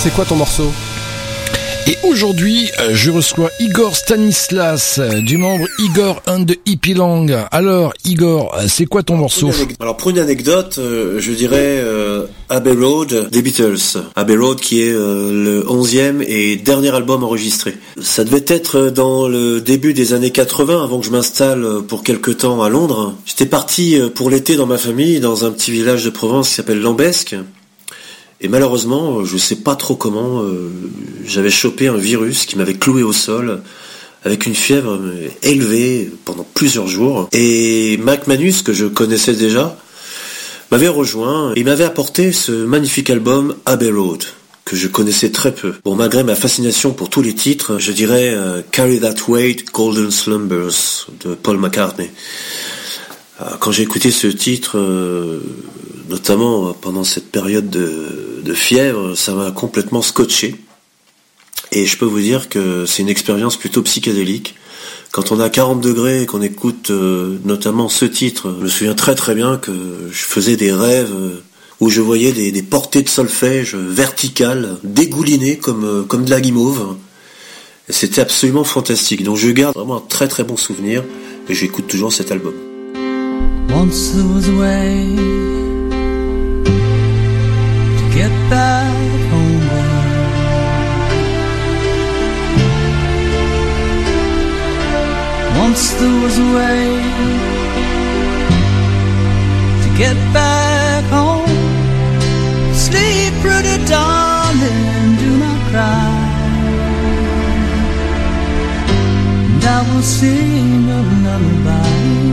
C'est 0.06 0.14
quoi 0.14 0.26
ton 0.26 0.36
morceau 0.36 0.72
Et 1.88 1.98
aujourd'hui, 2.04 2.70
euh, 2.80 2.92
je 2.94 3.10
reçois 3.10 3.50
Igor 3.60 3.96
Stanislas, 3.96 5.00
euh, 5.00 5.20
du 5.20 5.38
membre 5.38 5.66
Igor 5.80 6.22
and 6.28 6.46
the 6.46 6.60
Hippie 6.68 6.94
Lang. 6.94 7.36
Alors, 7.50 7.92
Igor, 8.06 8.54
euh, 8.56 8.66
c'est 8.68 8.86
quoi 8.86 9.02
ton 9.02 9.18
morceau 9.18 9.50
Alors 9.80 9.98
pour 9.98 10.12
une 10.12 10.20
anecdote, 10.20 10.76
euh, 10.78 11.20
je 11.20 11.32
dirais 11.32 11.80
euh, 11.80 12.28
Abbey 12.50 12.74
Road 12.74 13.30
des 13.32 13.42
Beatles. 13.42 13.98
Abbey 14.16 14.36
Road 14.38 14.60
qui 14.60 14.84
est 14.84 14.94
euh, 14.94 15.32
le 15.32 15.72
onzième 15.72 16.22
et 16.22 16.56
dernier 16.56 16.94
album 16.94 17.24
enregistré. 17.24 17.74
Ça 18.00 18.24
devait 18.24 18.46
être 18.46 18.92
dans 18.92 19.28
le 19.28 19.60
début 19.60 19.96
des 19.96 20.14
années 20.14 20.32
80 20.32 20.84
avant 20.84 21.00
que 21.00 21.06
je 21.08 21.12
m'installe 21.12 21.66
pour 21.88 22.04
quelque 22.04 22.30
temps 22.30 22.62
à 22.62 22.70
Londres. 22.70 23.16
J'étais 23.26 23.48
parti 23.48 23.98
pour 24.14 24.30
l'été 24.30 24.56
dans 24.56 24.68
ma 24.68 24.78
famille 24.78 25.20
dans 25.20 25.46
un 25.46 25.52
petit 25.52 25.72
village 25.72 26.06
de 26.06 26.12
Provence 26.12 26.50
qui 26.50 26.54
s'appelle 26.54 26.80
Lambesque. 26.80 27.36
Et 28.42 28.48
malheureusement, 28.48 29.24
je 29.24 29.38
sais 29.38 29.58
pas 29.58 29.76
trop 29.76 29.96
comment, 29.96 30.42
euh, 30.42 30.70
j'avais 31.26 31.50
chopé 31.50 31.88
un 31.88 31.98
virus 31.98 32.46
qui 32.46 32.58
m'avait 32.58 32.74
cloué 32.74 33.02
au 33.02 33.14
sol 33.14 33.62
avec 34.24 34.46
une 34.46 34.56
fièvre 34.56 34.96
euh, 34.96 35.30
élevée 35.44 36.12
pendant 36.26 36.46
plusieurs 36.54 36.88
jours. 36.88 37.30
Et 37.32 37.98
Mac 37.98 38.28
Manus, 38.28 38.62
que 38.62 38.74
je 38.74 38.86
connaissais 38.86 39.34
déjà, 39.34 39.78
m'avait 40.72 40.88
rejoint 40.88 41.54
et 41.56 41.64
m'avait 41.64 41.84
apporté 41.86 42.32
ce 42.32 42.52
magnifique 42.52 43.10
album 43.10 43.56
Abbey 43.66 43.92
Road 43.92 44.24
que 44.66 44.76
je 44.76 44.88
connaissais 44.88 45.30
très 45.32 45.54
peu. 45.54 45.76
Bon, 45.86 45.96
malgré 45.96 46.24
ma 46.24 46.34
fascination 46.34 46.92
pour 46.92 47.12
tous 47.12 47.22
les 47.22 47.36
titres, 47.36 47.78
je 47.78 47.92
dirais 47.92 48.32
euh, 48.34 48.64
Carry 48.72 49.00
That 49.00 49.14
Weight, 49.28 49.72
Golden 49.72 50.10
Slumbers 50.10 51.06
de 51.24 51.36
Paul 51.36 51.60
McCartney. 51.60 52.10
Euh, 53.42 53.56
Quand 53.60 53.72
j'ai 53.72 53.84
écouté 53.84 54.12
ce 54.12 54.28
titre, 54.28 54.78
euh, 54.78 55.42
notamment 56.10 56.74
pendant 56.74 57.04
cette 57.04 57.32
période 57.32 57.70
de, 57.70 58.54
fièvre, 58.54 59.16
ça 59.16 59.34
m'a 59.34 59.52
complètement 59.52 60.02
scotché. 60.02 60.56
Et 61.72 61.86
je 61.86 61.98
peux 61.98 62.06
vous 62.06 62.22
dire 62.22 62.48
que 62.48 62.86
c'est 62.86 63.02
une 63.02 63.10
expérience 63.10 63.58
plutôt 63.58 63.82
psychédélique. 63.82 64.56
Quand 65.12 65.32
on 65.32 65.40
a 65.40 65.50
40 65.50 65.80
degrés 65.80 66.24
et 66.24 66.26
qu'on 66.26 66.42
écoute 66.42 66.90
euh, 66.90 67.38
notamment 67.46 67.88
ce 67.88 68.04
titre, 68.04 68.54
je 68.60 68.64
me 68.64 68.68
souviens 68.68 68.96
très 68.96 69.16
très 69.16 69.34
bien 69.34 69.58
que 69.58 69.72
je 70.12 70.24
faisais 70.24 70.58
des 70.58 70.74
rêves 70.74 71.14
euh, 71.14 71.42
où 71.80 71.90
je 71.90 72.02
voyais 72.02 72.34
des, 72.34 72.64
portées 72.64 73.02
de 73.02 73.08
solfège 73.08 73.76
verticales, 73.76 74.78
dégoulinées 74.84 75.58
comme, 75.58 75.86
euh, 75.86 76.04
comme 76.04 76.26
de 76.26 76.32
la 76.32 76.42
guimauve. 76.42 76.98
C'était 77.88 78.20
absolument 78.20 78.66
fantastique. 78.66 79.24
Donc 79.24 79.38
je 79.38 79.50
garde 79.50 79.76
vraiment 79.76 79.98
un 79.98 80.04
très 80.08 80.28
très 80.28 80.44
bon 80.44 80.58
souvenir 80.58 81.02
et 81.48 81.54
j'écoute 81.54 81.88
toujours 81.88 82.12
cet 82.12 82.32
album. 82.32 82.65
Once 83.80 84.12
there 84.14 84.28
was 84.34 84.48
a 84.48 84.56
way 84.58 85.16
to 87.98 88.04
get 88.14 88.32
back 88.50 88.96
homeward. 89.32 90.06
Once 95.64 95.84
there 96.00 96.18
was 96.24 96.38
a 96.38 96.50
way 96.58 96.84
to 99.84 99.90
get 99.98 100.18
back 100.34 101.04
home. 101.18 101.48
Sleep, 102.74 103.34
pretty 103.46 103.78
darling, 103.86 105.16
do 105.24 105.32
not 105.46 105.60
cry. 105.72 106.12
And 109.54 109.64
I 109.64 109.80
will 109.90 110.02
sing 110.02 110.90
a 110.90 111.02
lullaby. 111.24 112.25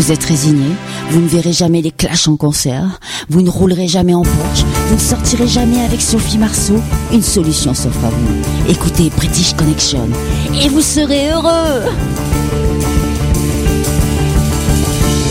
Vous 0.00 0.12
êtes 0.12 0.24
résigné, 0.24 0.64
vous 1.10 1.20
ne 1.20 1.28
verrez 1.28 1.52
jamais 1.52 1.82
les 1.82 1.90
clashs 1.90 2.26
en 2.26 2.36
concert, 2.38 2.98
vous 3.28 3.42
ne 3.42 3.50
roulerez 3.50 3.86
jamais 3.86 4.14
en 4.14 4.22
Porsche, 4.22 4.64
vous 4.88 4.94
ne 4.94 4.98
sortirez 4.98 5.46
jamais 5.46 5.78
avec 5.84 6.00
Sophie 6.00 6.38
Marceau. 6.38 6.76
Une 7.12 7.22
solution 7.22 7.74
s'offre 7.74 8.06
à 8.06 8.08
vous. 8.08 8.70
Écoutez 8.70 9.10
British 9.10 9.52
Connection 9.52 10.08
et 10.58 10.70
vous 10.70 10.80
serez 10.80 11.30
heureux. 11.30 11.82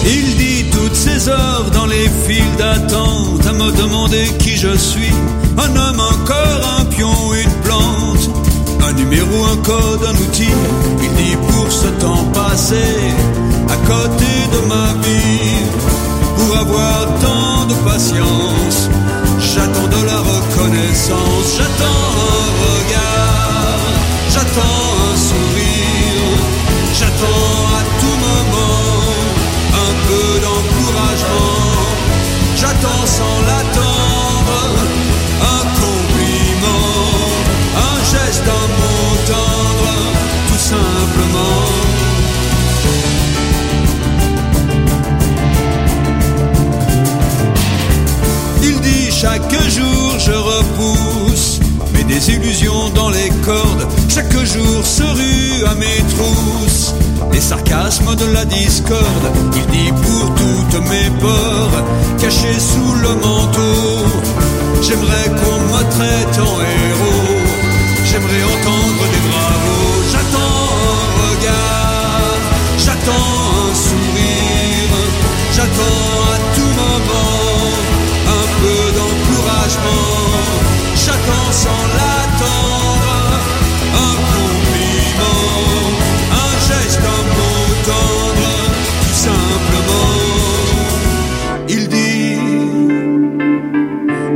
Il 0.06 0.38
dit 0.38 0.66
toutes 0.72 0.96
ces 0.96 1.30
heures 1.30 1.72
dans 1.74 1.88
les 1.88 2.08
files 2.28 2.56
d'attente 2.60 3.48
à 3.48 3.54
me 3.54 3.76
demander 3.76 4.28
qui 4.38 4.56
je 4.56 4.78
suis. 4.78 5.16
Un 5.58 5.76
homme, 5.76 6.00
encore 6.00 6.78
un 6.80 6.86
pion, 6.86 7.34
une 7.34 7.62
plante. 7.64 8.30
Un 8.88 8.94
numéro, 8.94 9.46
un 9.52 9.58
code, 9.58 10.06
un 10.08 10.14
outil. 10.14 10.54
Il 11.02 11.10
dit 11.16 11.36
pour 11.48 11.72
ce 11.72 11.88
temps 12.00 12.24
passé 12.36 12.76
à 13.70 13.78
côté 13.88 14.34
de 14.54 14.60
ma 14.68 14.88
vie. 15.04 15.64
Pour 16.38 16.58
avoir 16.58 17.06
tant 17.26 17.66
de 17.72 17.76
patience, 17.90 18.90
j'attends 19.40 19.90
de 19.96 20.02
la 20.12 20.20
reconnaissance. 20.34 21.48
J'attends 21.58 22.04
un 22.38 22.50
regard, 22.66 23.80
j'attends 24.34 24.86
un 25.10 25.16
sourire. 25.28 26.40
J'attends 27.00 27.58
à 27.80 27.82
tout 28.00 28.18
moment 28.28 28.90
un 29.86 29.94
peu 30.08 30.30
d'encouragement. 30.44 31.90
J'attends 32.62 33.06
sans 33.18 33.38
l'attendre 33.48 34.60
un 35.56 35.64
compliment, 35.84 36.88
un 37.88 37.98
geste, 38.12 38.48
un 38.62 38.68
mot 38.80 39.10
tendre, 39.32 39.92
tout 40.50 40.64
simplement. 40.74 41.59
Chaque 49.22 49.52
jour 49.70 50.18
je 50.18 50.32
repousse 50.32 51.60
mes 51.94 52.04
désillusions 52.06 52.90
dans 52.96 53.10
les 53.10 53.30
cordes. 53.44 53.86
Chaque 54.08 54.32
jour 54.32 54.86
se 54.86 55.04
rue 55.04 55.66
à 55.66 55.76
mes 55.76 56.02
trousses 56.16 56.94
les 57.34 57.42
sarcasmes 57.42 58.16
de 58.16 58.26
la 58.34 58.46
discorde. 58.46 59.28
Il 59.58 59.66
dit 59.76 59.92
pour 59.92 60.26
toutes 60.36 60.80
mes 60.90 61.10
peurs 61.20 61.84
cachées 62.18 62.60
sous 62.60 62.94
le 63.04 63.10
manteau. 63.16 63.78
J'aimerais 64.82 65.30
qu'on 65.40 65.60
me 65.72 65.82
traite 65.96 66.38
en 66.40 66.56
héros. 66.78 67.40
J'aimerais 68.06 68.44
entendre 68.56 69.04
des 69.14 69.24
bravos. 69.28 69.98
J'attends 70.12 70.60
un 70.96 71.12
regard, 71.28 72.38
j'attends 72.78 73.32
un 73.68 73.76
sourire, 73.76 74.96
j'attends 75.56 75.99
J'attends 81.06 81.52
sans 81.52 81.84
l'attendre 81.98 83.40
un 84.06 84.16
compliment, 84.36 85.44
un 86.44 86.54
geste, 86.68 87.04
un 87.18 87.24
mot 87.38 87.64
tendre, 87.90 88.52
tout 89.04 89.18
simplement. 89.28 90.14
Il 91.70 91.84
dit, 91.88 92.40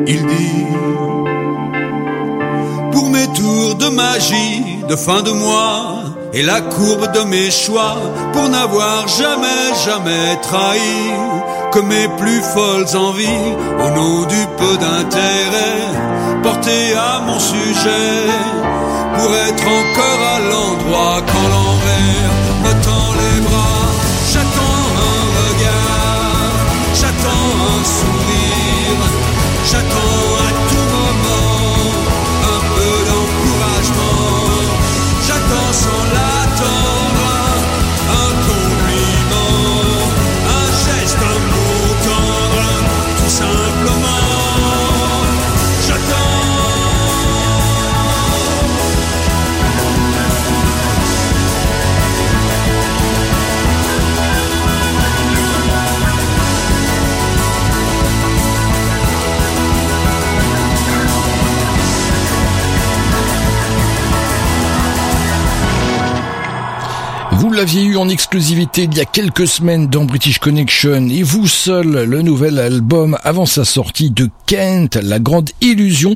il 0.08 0.22
dit, 0.26 0.66
pour 2.94 3.10
mes 3.10 3.28
tours 3.34 3.76
de 3.76 3.90
magie 3.90 4.64
de 4.88 4.96
fin 4.96 5.22
de 5.22 5.32
mois 5.32 6.04
et 6.34 6.44
la 6.44 6.62
courbe 6.62 7.12
de 7.14 7.24
mes 7.24 7.52
choix 7.52 7.98
pour 8.32 8.48
n'avoir 8.50 9.08
jamais, 9.08 9.74
jamais 9.86 10.40
trahi 10.42 11.12
que 11.74 11.80
mes 11.80 12.08
plus 12.20 12.42
folles 12.42 12.96
envies 12.96 13.54
au 13.84 13.90
nom 13.90 14.26
du 14.26 14.48
peu 14.58 14.78
d'intérêt 14.78 16.03
porté 16.44 16.94
à 16.94 17.22
mon 17.22 17.40
sujet 17.40 18.28
pour 19.16 19.34
être 19.48 19.68
encore 19.80 20.22
à 20.36 20.40
l'endroit 20.40 21.22
quand 21.26 21.48
l'envers 21.54 21.73
en 68.04 68.10
exclusivité 68.10 68.84
il 68.84 68.98
y 68.98 69.00
a 69.00 69.06
quelques 69.06 69.48
semaines 69.48 69.88
dans 69.88 70.04
British 70.04 70.38
Connection 70.38 71.08
et 71.08 71.24
vous 71.24 71.48
seul 71.48 72.04
le 72.04 72.22
nouvel 72.22 72.60
album 72.60 73.18
avant 73.24 73.46
sa 73.46 73.64
sortie 73.64 74.12
de 74.12 74.30
Kent, 74.46 74.98
La 75.02 75.20
Grande 75.20 75.52
Illusion 75.62 76.14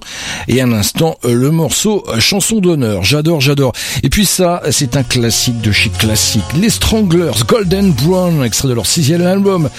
et 0.49 0.61
un 0.61 0.73
instant 0.73 1.18
le 1.23 1.49
morceau 1.49 2.03
Chanson 2.19 2.59
d'honneur. 2.59 3.05
J'adore, 3.05 3.39
j'adore. 3.39 3.72
Et 4.03 4.09
puis 4.09 4.26
ça, 4.26 4.61
c'est 4.69 4.97
un 4.97 5.03
classique 5.03 5.61
de 5.61 5.72
chez 5.72 5.89
classique. 5.89 6.43
Les 6.59 6.69
Stranglers, 6.69 7.31
Golden 7.47 7.93
Brown, 7.93 8.43
extrait 8.43 8.68
de 8.68 8.73
leur 8.73 8.85
sixième 8.85 9.26
album. 9.26 9.69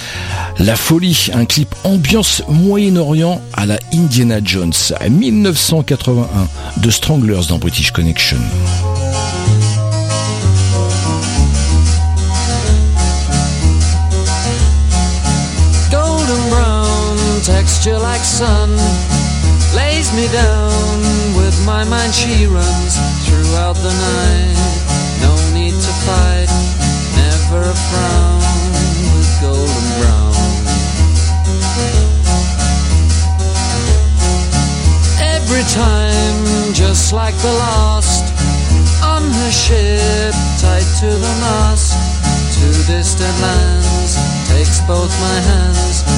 La 0.58 0.76
folie, 0.76 1.28
un 1.34 1.44
clip 1.44 1.68
ambiance 1.84 2.42
Moyen-Orient 2.48 3.42
à 3.52 3.66
la 3.66 3.78
Indiana 3.92 4.40
Jones 4.42 4.72
à 4.98 5.10
1981 5.10 6.80
de 6.80 6.90
Stranglers 6.90 7.48
dans 7.50 7.58
British 7.58 7.90
Connection. 7.90 8.38
Texture 17.48 17.98
like 17.98 18.20
sun 18.20 18.68
lays 19.74 20.12
me 20.12 20.28
down 20.28 20.96
with 21.32 21.56
my 21.64 21.82
mind. 21.84 22.12
She 22.12 22.44
runs 22.44 22.92
throughout 23.24 23.76
the 23.80 23.94
night. 24.12 24.58
No 25.24 25.32
need 25.56 25.72
to 25.72 25.92
fight 26.04 26.50
never 27.16 27.60
a 27.72 27.76
frown 27.88 28.40
with 29.12 29.30
golden 29.40 29.86
brown. 29.96 30.36
Every 35.36 35.64
time 35.72 36.74
just 36.74 37.14
like 37.14 37.36
the 37.40 37.54
last 37.64 38.24
on 39.02 39.22
her 39.22 39.50
ship 39.50 40.34
tied 40.60 40.88
to 41.00 41.08
the 41.24 41.34
mast 41.44 41.96
to 42.54 42.66
distant 42.92 43.36
lands 43.40 44.12
takes 44.52 44.80
both 44.86 45.12
my 45.20 45.38
hands 45.50 46.17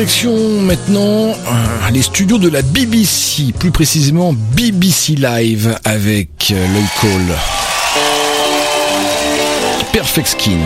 direction 0.00 0.62
maintenant 0.62 1.28
euh, 1.28 1.90
les 1.92 2.00
studios 2.00 2.38
de 2.38 2.48
la 2.48 2.62
BBC, 2.62 3.52
plus 3.58 3.70
précisément 3.70 4.32
BBC 4.32 5.14
Live 5.14 5.78
avec 5.84 6.52
euh, 6.52 6.66
Low 6.68 6.84
Call. 7.02 7.36
Perfect 9.92 10.28
Skin. 10.28 10.56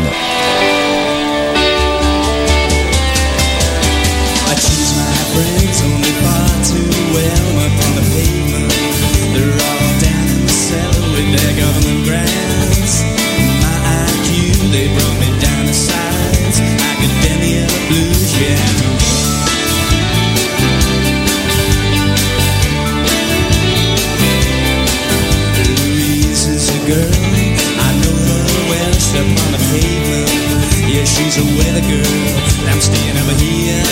She's 31.15 31.39
a 31.39 31.45
weather 31.45 31.81
girl, 31.81 32.15
and 32.59 32.70
I'm 32.70 32.81
staying 32.81 33.16
over 33.16 33.36
here. 33.39 33.85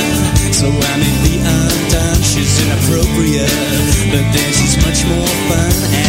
So 0.53 0.67
I 0.67 0.97
may 0.99 1.15
be 1.23 1.39
undone, 1.39 2.21
she's 2.21 2.59
inappropriate, 2.67 3.49
but 4.11 4.27
this 4.35 4.59
is 4.59 4.75
much 4.85 5.07
more 5.07 5.27
fun. 5.49 6.02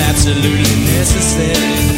absolutely 0.00 0.76
necessary. 0.86 1.89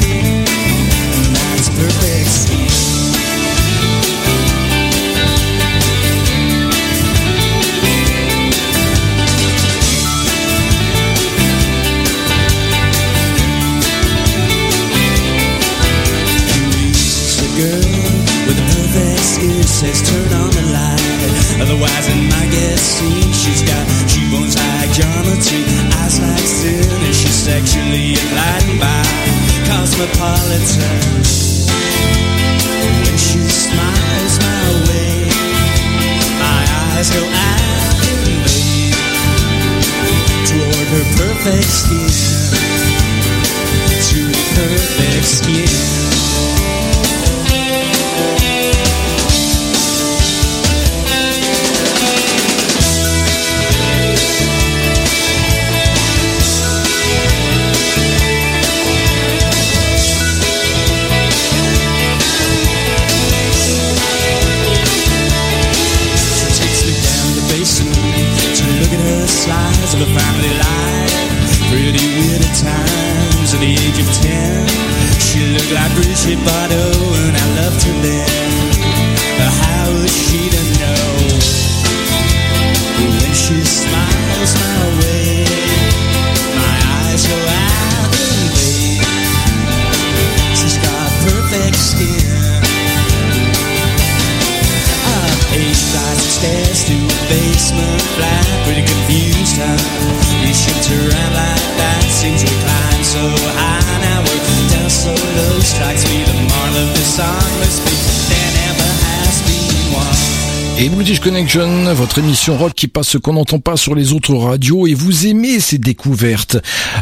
Connection, 111.22 111.94
votre 111.94 112.18
émission 112.18 112.56
rock 112.56 112.72
qui 112.74 112.88
passe 112.88 113.10
ce 113.10 113.18
qu'on 113.18 113.34
n'entend 113.34 113.60
pas 113.60 113.76
sur 113.76 113.94
les 113.94 114.12
autres 114.12 114.34
radios 114.34 114.88
et 114.88 114.94
vous 114.94 115.28
aimez 115.28 115.60
ces 115.60 115.78
découvertes. 115.78 116.56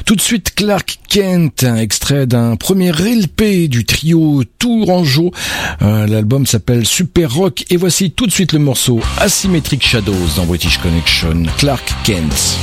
Tout 0.05 0.15
de 0.15 0.21
suite, 0.21 0.55
Clark 0.55 0.99
Kent, 1.09 1.65
extrait 1.65 2.27
d'un 2.27 2.57
premier 2.57 2.93
LP 2.93 3.69
du 3.69 3.87
trio 3.87 4.43
Tourangeau. 4.59 5.33
Euh, 5.81 6.07
l'album 6.07 6.45
s'appelle 6.45 6.85
Super 6.85 7.33
Rock 7.33 7.65
et 7.71 7.79
voici 7.79 8.11
tout 8.11 8.27
de 8.27 8.33
suite 8.33 8.53
le 8.53 8.59
morceau 8.59 9.01
Asymmetric 9.19 9.87
Shadows 9.87 10.15
dans 10.37 10.45
British 10.45 10.77
Connection. 10.79 11.45
Clark 11.57 11.95
Kent. 12.05 12.59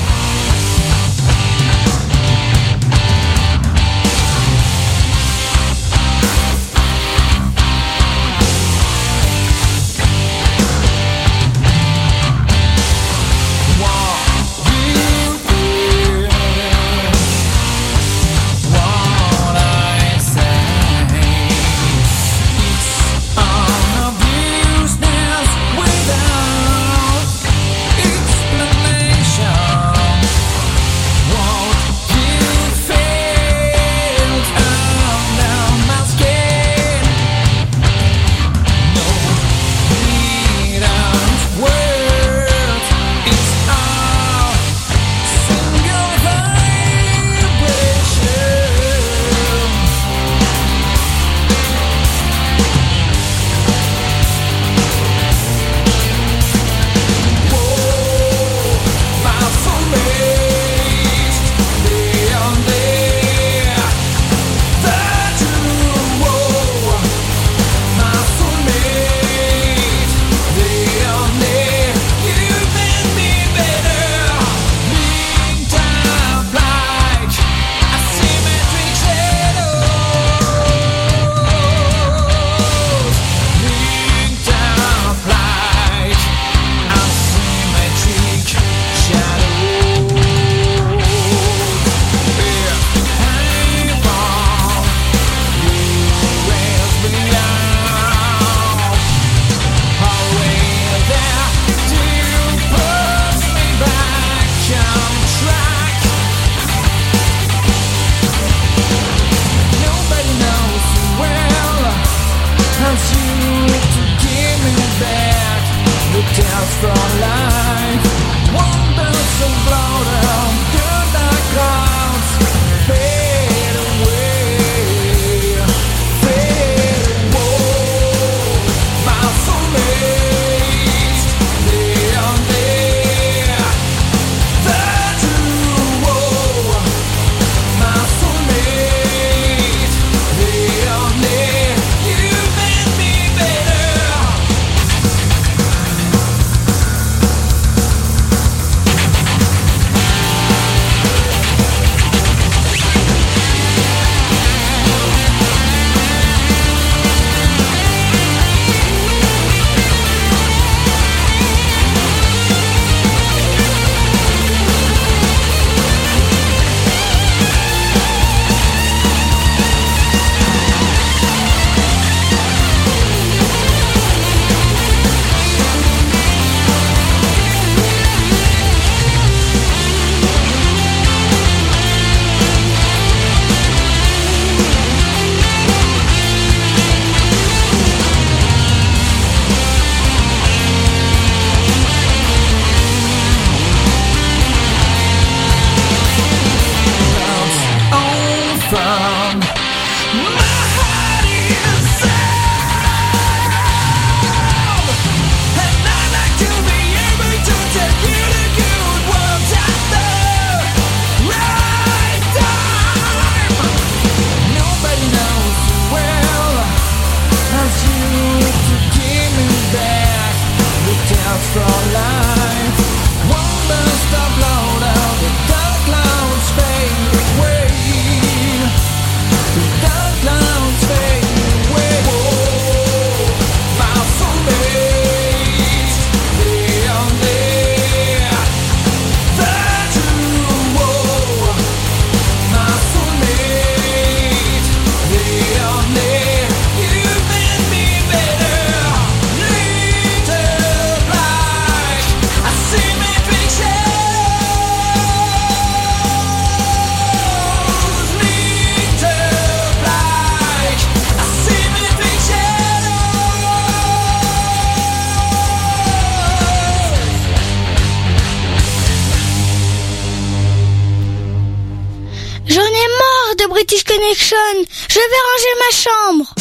Chambre. 275.71 276.33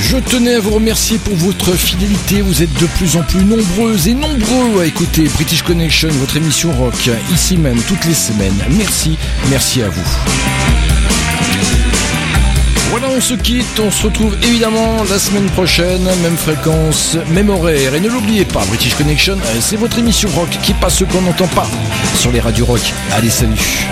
Je 0.00 0.16
tenais 0.16 0.54
à 0.54 0.60
vous 0.60 0.70
remercier 0.70 1.18
pour 1.18 1.34
votre 1.36 1.72
fidélité. 1.72 2.40
Vous 2.40 2.62
êtes 2.62 2.72
de 2.80 2.86
plus 2.86 3.16
en 3.16 3.22
plus 3.22 3.44
nombreuses 3.44 4.08
et 4.08 4.14
nombreux 4.14 4.80
à 4.80 4.86
écouter 4.86 5.24
British 5.34 5.62
Connection, 5.62 6.08
votre 6.12 6.36
émission 6.38 6.72
rock, 6.72 7.10
ici 7.32 7.58
même 7.58 7.80
toutes 7.82 8.04
les 8.06 8.14
semaines. 8.14 8.56
Merci, 8.70 9.18
merci 9.50 9.82
à 9.82 9.88
vous. 9.90 10.08
Voilà, 12.90 13.08
on 13.14 13.20
se 13.20 13.34
quitte, 13.34 13.78
on 13.80 13.90
se 13.90 14.04
retrouve 14.04 14.34
évidemment 14.42 15.04
la 15.10 15.18
semaine 15.18 15.46
prochaine, 15.50 16.04
même 16.22 16.38
fréquence, 16.38 17.18
même 17.32 17.50
horaire. 17.50 17.94
Et 17.94 18.00
ne 18.00 18.08
l'oubliez 18.08 18.46
pas, 18.46 18.64
British 18.64 18.94
Connection, 18.94 19.34
euh, 19.34 19.58
c'est 19.60 19.76
votre 19.76 19.98
émission 19.98 20.30
rock 20.30 20.48
qui 20.62 20.72
passe 20.72 20.96
ce 20.96 21.04
qu'on 21.04 21.20
n'entend 21.20 21.48
pas 21.48 21.68
sur 22.14 22.32
les 22.32 22.40
radios 22.40 22.64
rock. 22.64 22.80
Allez, 23.12 23.30
salut 23.30 23.88